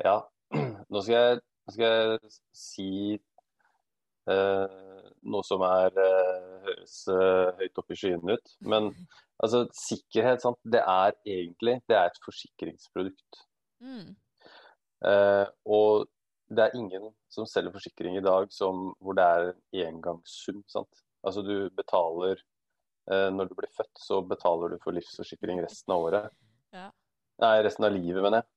[0.04, 0.20] Ja,
[0.92, 2.90] nå skal jeg, nå skal jeg si
[4.28, 4.87] eh,
[5.32, 8.54] noe som er, eh, høres eh, høyt opp i skyene ut.
[8.74, 8.90] Men
[9.42, 10.60] altså, sikkerhet, sant?
[10.64, 13.42] det er egentlig det er et forsikringsprodukt.
[13.84, 14.14] Mm.
[15.08, 16.08] Eh, og
[16.48, 20.62] det er ingen som selger forsikring i dag som, hvor det er en engangssum.
[20.70, 21.04] Sant?
[21.26, 22.38] Altså du betaler
[23.10, 26.30] eh, Når du blir født, så betaler du for livsforsikring resten av året.
[26.74, 26.88] Ja.
[27.42, 28.50] Nei, resten av livet, mener jeg.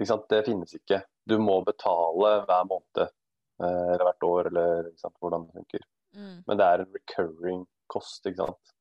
[0.00, 0.26] Ikke sant?
[0.30, 1.04] Det finnes ikke.
[1.24, 3.14] Du må betale hver måned
[3.62, 5.16] eller hvert år, eller sant?
[5.20, 5.84] hvordan det funker.
[6.16, 6.36] Mm.
[6.46, 8.72] Men det er en recurring kost, ikke sant.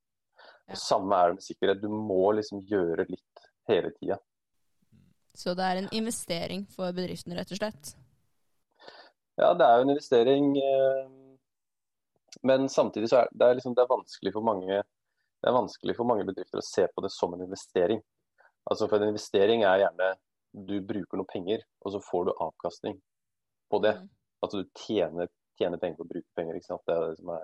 [0.67, 0.73] Ja.
[0.73, 1.81] Og Samme er det med sikkerhet.
[1.83, 4.17] Du må liksom gjøre litt hele tida.
[5.37, 7.93] Så det er en investering for bedriften, rett og slett.
[9.39, 11.05] Ja, det er jo en investering, eh,
[12.45, 14.83] men samtidig så er det, er liksom, det er vanskelig for mange
[15.43, 17.99] det er vanskelig for mange bedrifter å se på det som en investering.
[18.63, 20.13] Altså For en investering er gjerne
[20.53, 22.95] du bruker noe penger, og så får du avkastning
[23.73, 23.97] på det.
[23.99, 24.05] Mm.
[24.43, 26.59] Altså du tjener, tjener penger på å bruke penger.
[26.59, 26.85] ikke sant?
[26.87, 27.43] Det er det som er,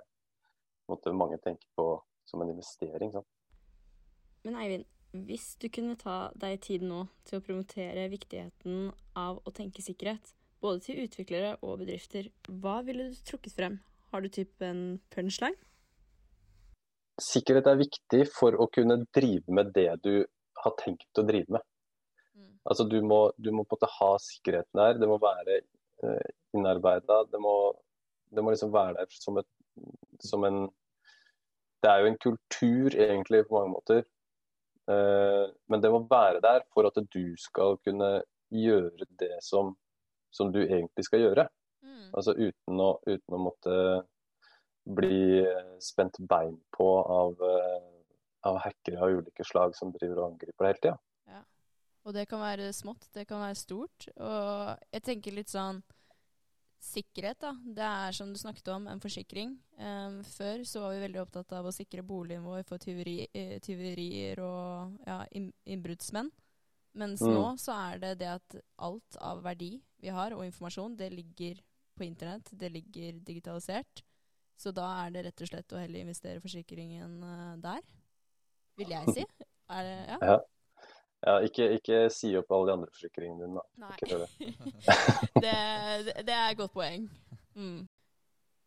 [0.90, 1.86] måte, mange tenker på
[2.28, 3.14] som en investering.
[3.14, 3.28] sant?
[4.44, 4.84] Men Eivind,
[5.26, 10.34] hvis du kunne ta deg tid nå til å promotere viktigheten av å tenke sikkerhet,
[10.60, 12.28] både til utviklere og bedrifter,
[12.60, 13.80] hva ville du trukket frem?
[14.12, 15.56] Har du typ en punchline?
[17.20, 20.14] Sikkerhet er viktig for å kunne drive med det du
[20.60, 21.64] har tenkt å drive med.
[22.36, 22.54] Mm.
[22.64, 25.00] Altså du må, du må på en måte ha sikkerheten der.
[25.00, 25.60] Det må være
[26.56, 27.22] innarbeida.
[27.30, 27.40] Det
[28.30, 29.48] det må liksom være der som, et,
[30.22, 30.68] som en
[31.82, 34.02] Det er jo en kultur egentlig på mange måter.
[34.92, 39.76] Eh, men det må være der for at du skal kunne gjøre det som,
[40.32, 41.46] som du egentlig skal gjøre.
[41.82, 42.10] Mm.
[42.12, 43.76] Altså uten å, uten å måtte
[44.84, 45.40] bli
[45.80, 47.88] spent bein på av, eh,
[48.50, 50.98] av hackere av ulike slag som driver og angriper deg hele tida.
[52.10, 54.08] Og det kan være smått, det kan være stort.
[54.18, 55.82] Og jeg tenker litt sånn
[56.80, 57.50] Sikkerhet, da.
[57.60, 59.50] Det er som du snakket om, en forsikring.
[59.76, 63.58] Um, før så var vi veldig opptatt av å sikre boligen vår for tyveri, eh,
[63.60, 65.18] tyverier og ja,
[65.68, 66.30] innbruddsmenn.
[66.96, 67.34] Mens Mm.
[67.36, 71.60] nå så er det det at alt av verdi vi har, og informasjon, det ligger
[72.00, 72.48] på internett.
[72.50, 74.02] Det ligger digitalisert.
[74.56, 77.82] Så da er det rett og slett å heller investere forsikringen eh, der.
[78.80, 79.26] Vil jeg si.
[79.70, 80.18] Er det, ja?
[80.32, 80.38] Ja.
[81.20, 83.84] Ja, ikke, ikke si opp alle de andre forsikringene dine, da.
[83.84, 83.96] Nei.
[83.98, 84.28] Ikke det.
[85.44, 85.56] det,
[86.06, 87.08] det, det er et godt poeng.
[87.58, 87.80] Mm.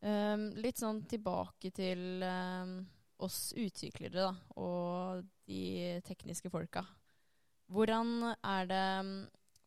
[0.03, 2.75] Um, litt sånn tilbake til um,
[3.23, 6.85] oss utviklere da, og de tekniske folka.
[7.73, 8.85] Hvordan er det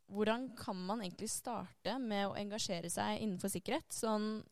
[0.06, 3.88] Hvordan kan man egentlig starte med å engasjere seg innenfor sikkerhet?
[3.90, 4.44] Sånn,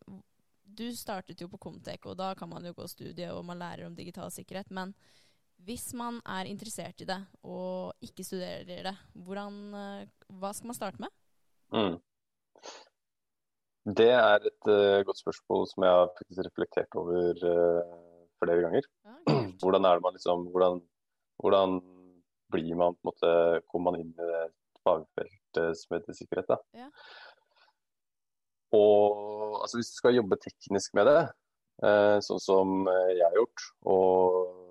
[0.64, 3.86] du startet jo på Comtec, og da kan man jo gå studie og man lærer
[3.86, 4.72] om digital sikkerhet.
[4.74, 4.96] Men
[5.64, 8.94] hvis man er interessert i det og ikke studerer det,
[9.26, 11.12] hvordan, eh, hva skal man starte med?
[11.74, 11.96] Mm.
[13.84, 17.96] Det er et uh, godt spørsmål som jeg har faktisk reflektert over uh,
[18.40, 18.86] flere ganger.
[19.04, 19.16] Ja.
[19.60, 20.80] Hvordan er det man liksom Hvordan,
[21.40, 21.76] hvordan
[22.52, 23.30] blir man på en måte
[23.68, 24.40] Kommer man inn i det
[24.84, 26.58] fagfeltet som heter sikkerhet, da?
[26.76, 26.88] Ja.
[28.76, 31.20] Og altså hvis du skal jobbe teknisk med det,
[31.84, 34.63] uh, sånn som jeg har gjort, og,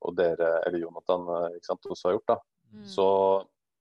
[0.00, 2.38] og dere, eller Jonathan, eh, ikke sant, også har gjort, da,
[2.70, 2.84] Mm.
[2.86, 3.06] så,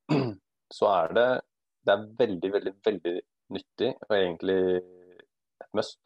[0.77, 1.41] så er det
[1.85, 3.21] det er veldig, veldig, veldig
[3.53, 5.99] nyttig, og egentlig et must,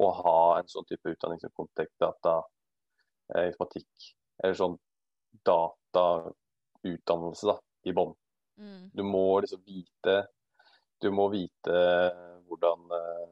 [0.00, 2.34] å ha en sånn type utdanning som kontekstdata,
[3.34, 3.88] eh, informatikk,
[4.42, 4.76] eller sånn
[5.48, 7.56] datautdannelse da,
[7.88, 8.14] i bånn.
[8.60, 8.90] Mm.
[8.94, 10.26] Du må liksom vite
[11.02, 11.74] Du må vite
[12.46, 13.26] hvordan, eh,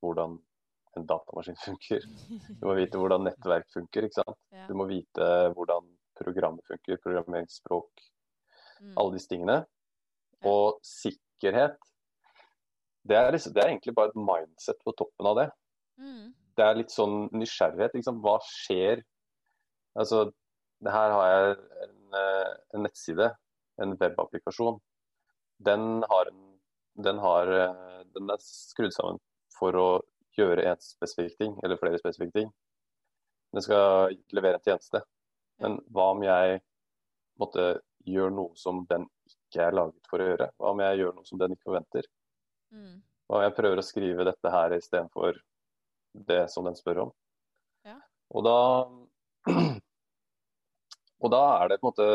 [0.00, 0.38] hvordan
[0.96, 2.04] en datamaskin funker.
[2.60, 4.06] Du må vite hvordan nettverk funker.
[4.08, 4.38] ikke sant?
[4.52, 4.66] Ja.
[4.68, 7.90] Du må vite hvordan programmet funker, programmeringsspråk,
[8.76, 8.92] Mm.
[9.00, 9.54] alle disse tingene.
[10.42, 10.48] Ja.
[10.50, 11.78] Og sikkerhet,
[13.08, 15.46] det er, liksom, det er egentlig bare et mindset på toppen av det.
[15.98, 16.34] Mm.
[16.56, 17.94] Det er litt sånn nysgjerrighet.
[17.94, 18.20] Liksom.
[18.20, 19.02] Hva skjer?
[19.96, 20.26] Altså,
[20.84, 21.56] det her har jeg
[21.86, 23.30] en, eh, en nettside,
[23.80, 24.80] en webapplikasjon.
[25.64, 26.42] Den har, en,
[27.02, 29.18] den har eh, Den er skrudd sammen
[29.58, 29.88] for å
[30.42, 32.52] gjøre en spesifikk ting, eller flere spesifikke ting.
[33.54, 35.02] Den skal levere en tjeneste.
[35.62, 36.60] Men hva om jeg
[37.40, 37.66] måtte
[38.06, 40.50] gjøre noe som den ikke er laget for å gjøre?
[40.60, 42.08] Hva om jeg gjør noe som den ikke forventer?
[42.74, 42.98] Mm.
[43.26, 45.40] Hva om jeg prøver å skrive dette her istedenfor
[46.28, 47.14] det som den spør om?
[47.86, 47.98] Ja.
[48.34, 48.58] Og da
[51.24, 52.06] Og da er det på en måte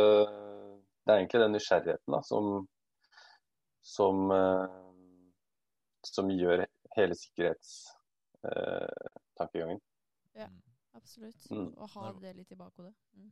[1.01, 2.67] Det er egentlig den nysgjerrigheten da, som
[3.81, 4.69] som, eh,
[6.01, 7.15] som gjør hele
[8.41, 9.81] sikkerhetstankegangen.
[10.93, 11.45] Absolutt.
[11.51, 11.71] Mm.
[11.79, 12.93] Å ha det litt i bakhodet.
[13.15, 13.31] Mm.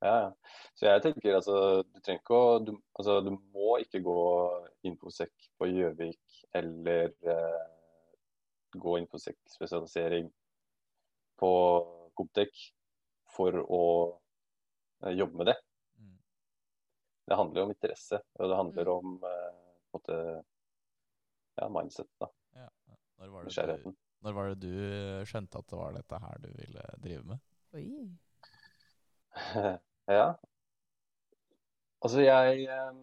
[0.00, 0.30] Ja, ja.
[0.76, 4.16] Så jeg tenker altså, du ikke å du, altså, du må ikke gå
[4.88, 7.66] infosek på Gjøvik eller eh,
[8.76, 10.30] gå infosek-spesialisering
[11.40, 11.52] på
[12.16, 12.64] Comtec
[13.36, 13.84] for å
[15.04, 15.56] eh, jobbe med det.
[16.00, 16.16] Mm.
[17.28, 18.96] Det handler jo om interesse, og det handler Mm.
[18.96, 19.52] om eh,
[19.92, 20.44] på en måte,
[21.56, 22.28] ja, mindset, da.
[22.56, 22.68] Ja.
[23.16, 23.94] Når var, det du.
[24.24, 27.42] Når var det du skjønte at det var dette her du ville drive med?
[27.76, 27.88] Oi.
[30.06, 30.36] Ja.
[31.98, 32.98] Altså, jeg eh,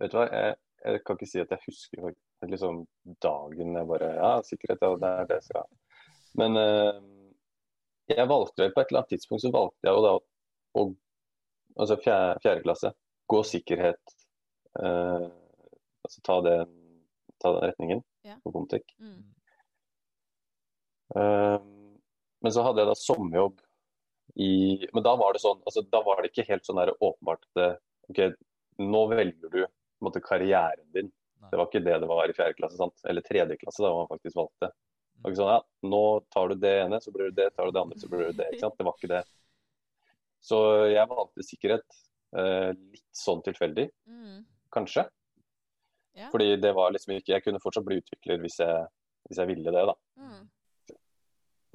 [0.00, 2.08] Vet du hva, jeg, jeg kan ikke si at jeg husker
[2.50, 2.80] liksom
[3.22, 5.68] dagen jeg bare Ja, sikkerhet, ja, det er det jeg skal.
[6.42, 6.98] Men eh,
[8.12, 10.14] jeg valgte vel på et eller annet tidspunkt så valgte jeg jo da
[10.82, 10.86] å
[11.76, 12.90] Altså fjerde, fjerde klasse.
[13.28, 14.12] Gå sikkerhet.
[14.80, 15.24] Eh,
[16.06, 16.54] altså ta, det,
[17.42, 18.36] ta den retningen Ja.
[18.42, 18.82] på Comtec.
[18.98, 19.22] Mm.
[21.16, 21.60] Eh,
[22.42, 23.60] men så hadde jeg da sommerjobb
[24.42, 24.50] i
[24.92, 27.60] Men da var det sånn altså Da var det ikke helt sånn der åpenbart at
[27.60, 27.68] det,
[28.10, 28.18] ok,
[28.82, 29.60] nå velger du
[30.04, 31.12] måte, karrieren din.
[31.40, 31.48] Nei.
[31.52, 32.98] Det var ikke det det var i fjerde klasse, sant?
[33.08, 34.68] eller tredje klasse, da man faktisk valgte.
[34.68, 36.02] Det var ikke sånn, ja, nå
[36.34, 38.36] tar du det ene, så blir du det, tar du det andre, så blir du
[38.36, 38.50] det.
[38.52, 38.76] ikke sant?
[38.76, 39.22] Det var ikke det.
[40.44, 40.58] Så
[40.92, 42.02] jeg valgte sikkerhet
[42.36, 44.40] Uh, litt sånn tilfeldig, Mm.
[44.74, 45.06] kanskje.
[46.16, 46.30] Ja.
[46.32, 48.86] Fordi det var liksom ikke Jeg kunne fortsatt bli utvikler hvis jeg,
[49.28, 49.94] hvis jeg ville det, da.
[50.16, 50.44] Mm.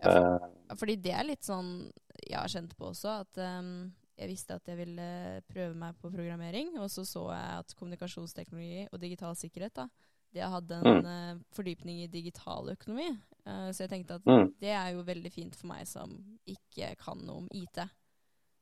[0.04, 1.92] Eh, Ja, fordi det er litt sånn
[2.26, 6.12] jeg har kjent på også, at um, jeg visste at jeg ville prøve meg på
[6.14, 9.88] programmering, og så så jeg at kommunikasjonsteknologi og digital sikkerhet, da,
[10.32, 13.10] det hadde en eh, fordypning i digital økonomi.
[13.44, 16.14] Uh, så jeg tenkte at mm, det er jo veldig fint for meg som
[16.48, 17.82] ikke kan noe om IT.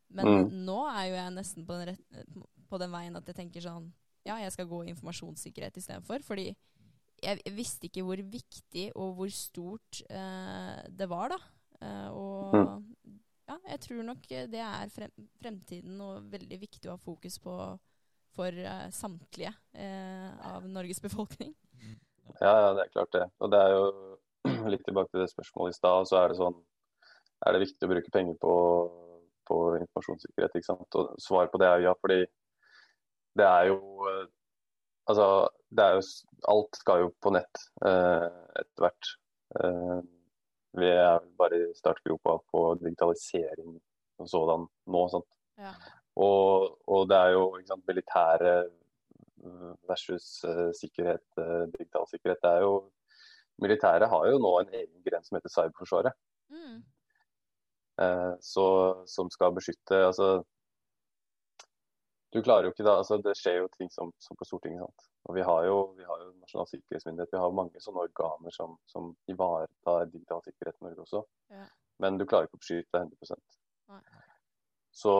[0.09, 0.65] Men Mm.
[0.65, 2.39] nå er jo jeg nesten på den, rett,
[2.69, 3.91] på den veien at jeg tenker sånn
[4.29, 6.21] Ja, jeg skal gå informasjonssikkerhet istedenfor.
[6.27, 6.49] Fordi
[7.19, 11.39] jeg, visste ikke hvor viktig og hvor stort eh, det var, da.
[11.81, 12.85] Eh, og Mm.
[13.49, 15.11] ja, jeg tror nok det er frem,
[15.41, 17.55] fremtiden og veldig viktig å ha fokus på
[18.35, 21.53] for eh, samtlige eh, av Norges befolkning.
[22.39, 23.25] ja, ja, det er klart det.
[23.39, 23.85] Og det er jo
[24.73, 26.59] litt tilbake til det spørsmålet i stad, så er det sånn
[27.47, 28.53] Er det viktig å bruke penger på,
[29.47, 30.97] på informasjonssikkerhet, ikke sant?
[30.99, 32.19] Og svaret på det er jo ja, fordi
[33.37, 34.27] det er jo eh,
[35.09, 35.25] Altså,
[35.73, 36.01] det er jo
[36.53, 38.25] Alt skal jo på nett eh,
[38.61, 39.07] etter hvert.
[39.57, 40.01] Eh,
[40.77, 43.79] vi er bare i startgropa på digitalisering
[44.19, 45.01] som sådan nå.
[45.09, 45.25] sant?
[45.57, 45.71] Ja.
[46.21, 48.53] Og, og det er jo ikke sant, militære
[49.89, 50.27] versus
[50.77, 51.25] sikkerhet,
[51.73, 52.41] digital sikkerhet.
[52.43, 52.73] Det er jo,
[53.63, 56.13] militæret har jo nå en egen gren som heter Cyberforsvaret,
[56.49, 56.79] Mm.
[58.01, 58.65] eh, så,
[59.07, 60.43] som skal beskytte altså,
[62.33, 64.83] Du klarer jo ikke da altså Det skjer jo ting som, som på Stortinget.
[64.85, 65.07] sant?
[65.29, 68.77] Og Vi har jo, vi har jo Nasjonal sikkerhetsmyndighet, vi har mange sånne organer som,
[68.89, 71.23] som ivaretar digital sikkerhet i Norge også.
[71.53, 71.65] Ja.
[71.99, 73.39] Men du klarer ikke å beskytte 100
[73.89, 74.01] Nei.
[74.95, 75.13] Så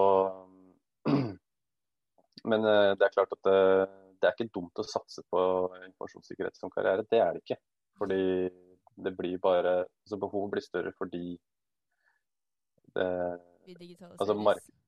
[2.50, 3.60] Men eh, det er klart at det,
[4.22, 5.42] det er ikke dumt å satse på
[5.90, 7.08] informasjonssikkerhet som karriere.
[7.12, 7.60] Det er det ikke.
[8.00, 8.22] Fordi
[9.04, 11.26] det blir bare altså Behovet blir større fordi
[12.96, 13.10] det,
[13.66, 14.20] Vi digitaliseres.
[14.20, 14.79] Altså,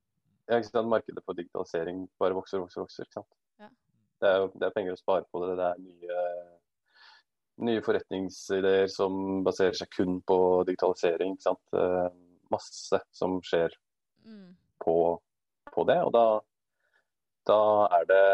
[0.51, 0.81] ja?
[0.83, 2.81] Markedet for digitalisering bare vokser og vokser.
[2.83, 3.31] vokser, ikke sant?
[3.61, 3.69] Ja.
[4.21, 5.55] Det, er, det er penger å spare på det.
[5.57, 6.25] Det er nye,
[7.67, 10.37] nye forretningsideer som baserer seg kun på
[10.69, 11.35] digitalisering.
[11.37, 11.63] Ikke sant?
[11.77, 12.09] Eh,
[12.51, 13.71] Masse som skjer
[14.27, 14.51] Mm.
[14.83, 14.93] på,
[15.73, 15.95] på det.
[16.05, 16.23] Og da,
[17.49, 17.59] da
[17.97, 18.25] er det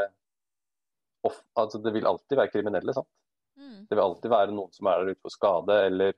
[1.23, 2.93] off, altså Det vil alltid være kriminelle.
[2.93, 3.07] sant?
[3.55, 3.85] Mm.
[3.87, 6.13] Det vil alltid være noen som er der ute for skade, eller,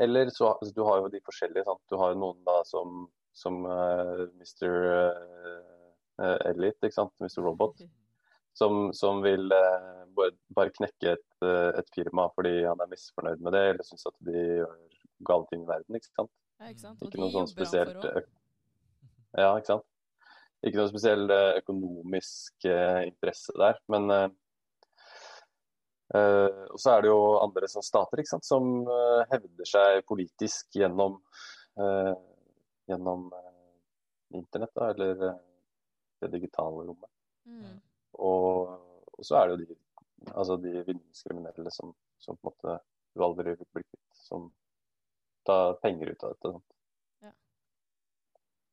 [0.00, 1.64] eller så altså, Du har jo de forskjellige.
[1.68, 1.82] sant?
[1.90, 4.74] Du har jo noen da som, som eh, Mr.
[6.22, 7.14] eh, Elliot, ikke sant?
[7.20, 7.42] Mr.
[7.44, 7.82] Robot,
[8.54, 13.56] som, som vil eh, bare, knekke et, eh, et firma fordi han er misfornøyd med
[13.56, 14.76] det, eller syns at de gjør
[15.26, 15.98] gale ting i verden.
[15.98, 16.32] ikke sant?
[16.60, 17.02] Ja, ikke sant?
[17.02, 18.06] Og Ikke noe sånn spesielt
[19.34, 19.90] Ja, ikke sant.
[20.64, 24.08] Ikke noe spesiell eh, økonomisk eh, interesse der, men
[26.14, 30.04] Uh, eh, Og så er det jo andre sånn stater sant, som uh, hevder seg
[30.06, 31.16] politisk gjennom
[31.80, 32.12] eh,
[32.86, 35.40] gjennom eh, internett, da, eller eh,
[36.20, 37.10] det digitale rommet.
[37.44, 37.80] Mm.
[38.12, 38.74] Og,
[39.12, 39.78] og så er det jo de,
[40.32, 42.78] altså de vinningskriminelle som, som på en måte
[43.14, 44.48] du aldri blir kvitt, som
[45.46, 46.52] tar penger ut av dette.
[46.52, 46.70] Sant?
[47.22, 47.32] Ja.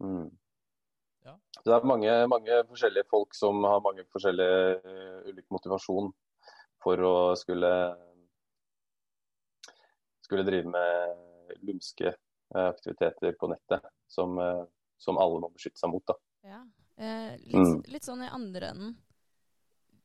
[0.05, 0.29] Mm.
[1.27, 1.35] Ja.
[1.65, 6.09] Det er mange, mange forskjellige folk som har mange forskjellige uh, ulik motivasjon
[6.81, 7.69] for å skulle
[10.25, 12.13] skulle drive med lumske
[12.55, 14.65] aktiviteter på nettet som, eh,
[15.01, 16.03] som alle må beskytte seg mot.
[16.07, 16.17] Da.
[16.47, 16.59] Ja.
[16.97, 17.81] Eh, litt, Mm.
[17.93, 18.97] litt sånn i andre enden.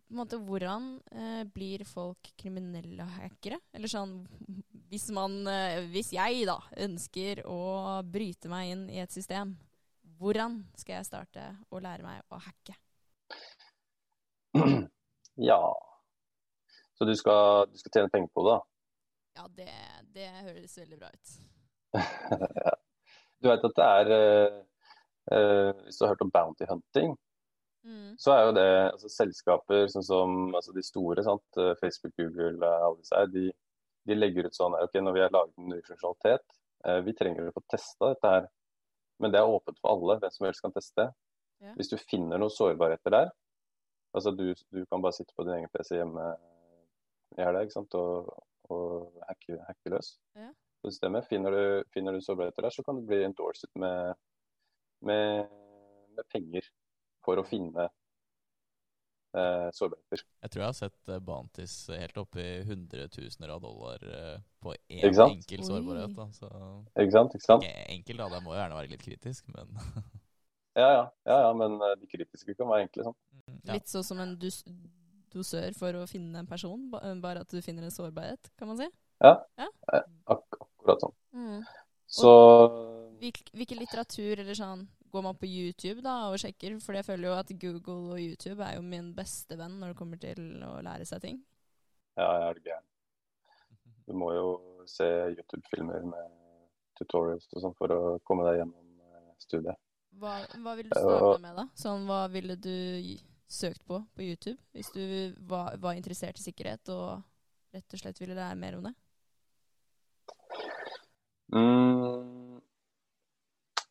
[0.07, 3.59] På en måte, hvordan eh, blir folk kriminelle hackere?
[3.75, 4.21] Eller sånn
[4.89, 9.57] hvis man eh, Hvis jeg da ønsker å bryte meg inn i et system,
[10.21, 12.77] hvordan skal jeg starte å lære meg å hacke?
[15.51, 15.59] ja.
[16.95, 18.61] Så du skal, du skal tjene penger på det, da?
[19.37, 19.73] Ja, det,
[20.15, 21.37] det høres veldig bra ut.
[23.47, 24.11] Du vet at det er
[25.31, 27.15] uh, Hvis du har hørt om bounty hunting,
[27.87, 28.17] Mm.
[28.19, 31.45] så er jo det altså, selskaper sånn som altså, de store, sant?
[31.63, 33.45] eh, Facebook, Google, alle disse her, de,
[34.11, 36.57] de legger ut sånn ok, når vi har laget en ny funksjonalitet,
[36.89, 38.49] uh, vi trenger å få testa dette her.
[39.23, 41.07] Men det er åpent for alle, hvem som helst kan teste.
[41.63, 41.77] Yeah.
[41.79, 43.31] Hvis du finner noen sårbarheter der,
[44.17, 46.27] altså du, du kan bare sitte på din egen PC hjemme
[47.37, 48.35] i helga og,
[48.73, 50.51] og hacke, hacke løs Ja.
[50.85, 51.29] Systemet.
[51.31, 54.19] Finner du, finner du sårbarheter der, så kan du bli endorsed med,
[55.07, 55.55] med,
[56.17, 56.69] med penger
[57.27, 57.89] for å finne
[59.37, 60.23] eh, sårbarheter.
[60.45, 64.77] Jeg tror jeg har sett eh, Bantis helt oppe i hundretusener av dollar eh, på
[64.93, 66.15] én enkel sårbarhet.
[66.17, 66.29] Da.
[66.37, 66.51] Så
[66.95, 67.35] Ikke sant?
[67.39, 67.67] Ikke sant?
[67.87, 68.31] enkel, da.
[68.37, 69.75] Det må jo gjerne være litt kritisk, men
[70.77, 73.07] Ja, ja, ja, ja, men eh, de kritiske kan være enkle.
[73.09, 73.17] Sånn.
[73.65, 73.79] Ja.
[73.79, 74.61] Litt sånn som en dus
[75.33, 78.89] dosør for å finne en person, bare at du finner en sårbarhet, kan man si.
[79.25, 79.39] Ja,
[80.29, 81.17] Ak akkurat sånn.
[81.35, 81.65] Mm.
[82.07, 82.31] Så
[83.19, 86.79] Hvil- Hvilken litteratur eller sånn går man på YouTube da og sjekker?
[86.85, 89.99] For jeg føler jo at Google og YouTube er jo min beste venn når det
[89.99, 91.39] kommer til å lære seg ting.
[92.17, 92.87] ja, jeg er gæren.
[94.07, 96.35] Du må jo se YouTube-filmer med
[96.97, 99.77] tutorials og sånn for å komme deg gjennom eh, studiet.
[100.17, 101.65] Hva, hva ville du starta med, da?
[101.77, 103.17] Sånn, hva ville du
[103.49, 107.23] søkt på på YouTube hvis du var, var interessert i sikkerhet og
[107.75, 108.95] rett og slett ville lære mer om det?
[111.55, 112.61] Mm,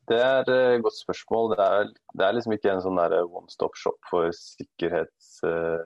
[0.09, 1.53] det er et godt spørsmål.
[1.55, 5.81] Det er, det er liksom ikke en sånn one stop shop for sikkerhets, uh,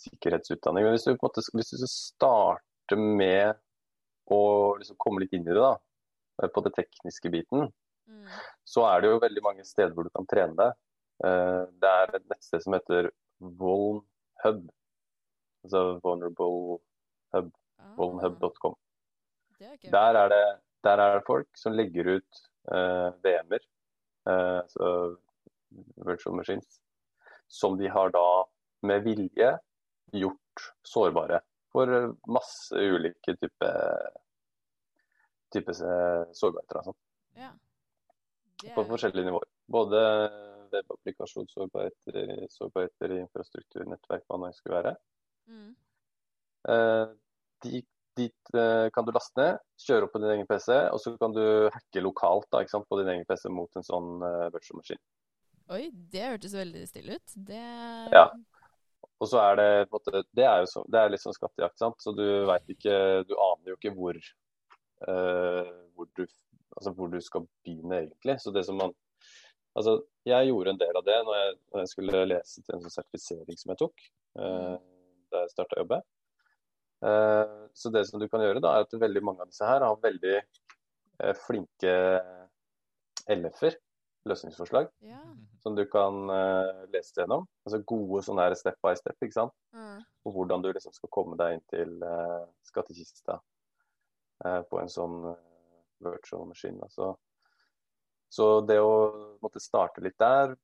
[0.00, 0.84] sikkerhetsutdanning.
[0.86, 3.54] Men hvis du, måte, hvis du starter med
[4.30, 4.42] å
[4.80, 5.76] liksom komme litt inn i det, da,
[6.42, 7.70] eh, på det tekniske biten,
[8.10, 8.26] Mm.
[8.66, 10.72] så er det jo veldig mange steder hvor du kan trene deg.
[11.22, 14.64] Uh, Det er et nettsted som heter Volnhub.
[15.64, 16.80] Altså Vulnerable
[17.34, 17.52] Hub.
[17.78, 18.74] Ah, Volnhub.com.
[19.60, 20.44] er Der er det,
[20.84, 23.66] der er det folk som legger ut uh, VM-er,
[24.30, 25.16] uh, så
[26.06, 26.80] virtual machines,
[27.48, 28.26] som de har da
[28.82, 29.52] med vilje
[30.12, 31.40] gjort sårbare
[31.72, 34.10] for eh, masse ulike typer
[35.54, 36.78] type eh, sårbarheter.
[36.78, 36.94] Altså,
[37.38, 37.50] ja.
[38.64, 38.74] Er...
[38.74, 39.48] på forskjellige nivåer.
[39.70, 40.00] Både
[40.70, 44.94] webapplikasjonssårbarheter, sårbarheter i infrastruktur, nettverk, hva det skulle være.
[45.50, 45.70] Mm.
[46.74, 47.06] Eh,
[47.64, 47.82] de,
[48.20, 51.34] dit eh, kan du laste ned, kjøre opp på din egen PC, og så kan
[51.36, 51.42] du
[51.72, 55.02] hacke lokalt da, sant, på din egen PC mot en sånn uh, virtual machine.
[55.70, 57.36] Oi, det hørtes veldig stille ut.
[57.50, 57.64] Det
[58.14, 58.28] Ja.
[59.20, 61.98] Og så er det måte, det er jo så, det er litt sånn skattejakt, sant?
[62.00, 62.94] så du veit ikke,
[63.28, 64.16] du aner jo ikke hvor,
[65.04, 66.24] uh, hvor, du,
[66.78, 68.38] altså hvor du skal begynne egentlig.
[68.40, 68.94] Så det som man,
[69.76, 69.98] altså
[70.28, 72.96] jeg gjorde en del av det når jeg, når jeg skulle lese til en sånn
[72.96, 74.08] sertifisering som jeg tok,
[74.40, 74.80] uh,
[75.30, 76.00] da jeg startet å jobbe.
[77.02, 79.84] Eh, så det som du kan gjøre da, er at veldig mange av disse her
[79.84, 81.94] har veldig eh, flinke
[83.30, 83.78] LF-er,
[84.28, 85.20] løsningsforslag, Ja.
[85.62, 87.46] som du kan eh, lese gjennom.
[87.64, 89.54] Altså gode sånne her step by step, ikke sant?
[89.72, 90.02] Mm.
[90.28, 91.96] Og hvordan du liksom skal komme deg inn til
[92.68, 93.38] skattkista
[94.40, 95.16] på en sånn
[96.00, 96.78] virtual machine.
[96.80, 97.10] Altså.
[98.32, 100.54] Så det å måtte starte litt der,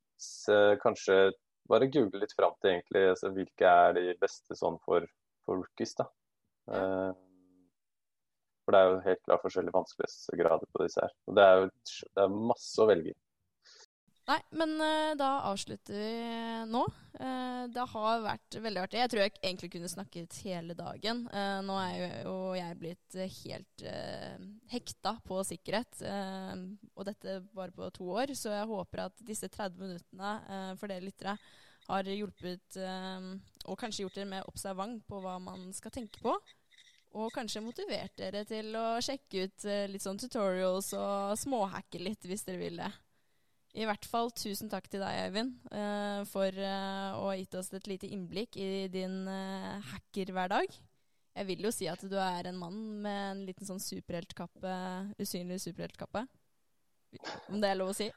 [0.80, 1.34] kanskje
[1.68, 5.04] bare google litt fram til egentlig altså, hvilke er de beste sånn for,
[5.44, 6.06] for rookies, da.
[6.66, 7.12] Eh,
[8.64, 11.14] for det er jo helt klart forskjellige vanskelighetsgrader på disse her.
[11.30, 13.18] Og det er jo det er masse å velge i.
[14.26, 16.14] Nei, men eh, da avslutter vi
[16.66, 16.80] nå.
[17.14, 18.98] Eh, det har vært veldig artig.
[18.98, 21.22] Jeg tror jeg egentlig kunne snakket hele dagen.
[21.66, 23.86] Nå er jo, jo jeg blitt helt
[24.72, 28.34] hekta på sikkerhet, og dette bare på to år.
[28.34, 31.38] Så jeg håper at disse 30 minuttene for dere lyttere
[31.88, 33.32] har hjulpet, eh,
[33.66, 36.34] og kanskje gjort dere mer observant på hva man skal tenke på.
[37.16, 42.26] Og kanskje motivert dere til å sjekke ut eh, litt sånn tutorials og småhacke litt
[42.28, 42.92] hvis dere vil det.
[43.76, 47.68] I hvert fall tusen takk til deg, Eivind, eh, for eh, å ha gitt oss
[47.76, 50.72] et lite innblikk i din eh, hackerhverdag.
[51.36, 54.76] Jeg vil jo si at du er en mann med en liten sånn superheltkappe,
[55.20, 56.24] usynlig superheltkappe.
[57.52, 58.08] Om det er lov å si.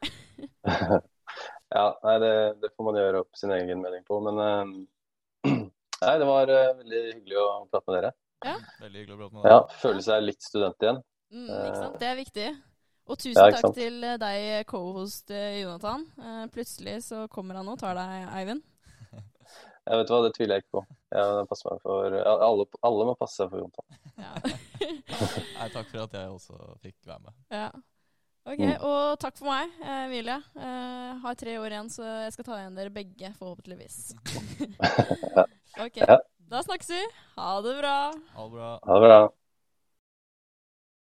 [1.70, 4.18] Ja, nei, det, det får man gjøre opp sin egen mening på.
[4.26, 5.50] Men eh,
[6.04, 8.10] nei, det var eh, veldig hyggelig å prate med dere.
[8.80, 9.52] Veldig hyggelig å prate med dere.
[9.54, 10.98] Ja, Føle seg litt student igjen.
[11.30, 12.00] Mm, ikke sant?
[12.02, 12.48] Det er viktig.
[13.10, 13.78] Og tusen Ja, takk sant?
[13.78, 16.08] til eh, deg, co-host Jonathan.
[16.54, 18.66] Plutselig så kommer han og tar deg, Eivind.
[19.90, 20.82] Jeg vet hva, Det tviler jeg ikke på.
[21.10, 24.02] Jeg meg for, ja, alle, alle må passe seg for Jonathan.
[24.20, 24.34] Ja.
[25.56, 27.38] Nei, takk for at jeg også fikk være med.
[27.54, 27.70] ja.
[28.46, 28.76] Ok, Mm.
[28.82, 30.38] og takk for meg, eh, Emilie.
[30.56, 34.14] Eh, har tre år igjen, så jeg skal ta igjen dere begge, forhåpentligvis.
[35.84, 36.16] ok, Ja.
[36.48, 37.02] da snakkes vi.
[37.36, 37.96] Ha det bra.
[38.34, 38.70] Ha det bra.
[38.86, 39.20] Ha det bra.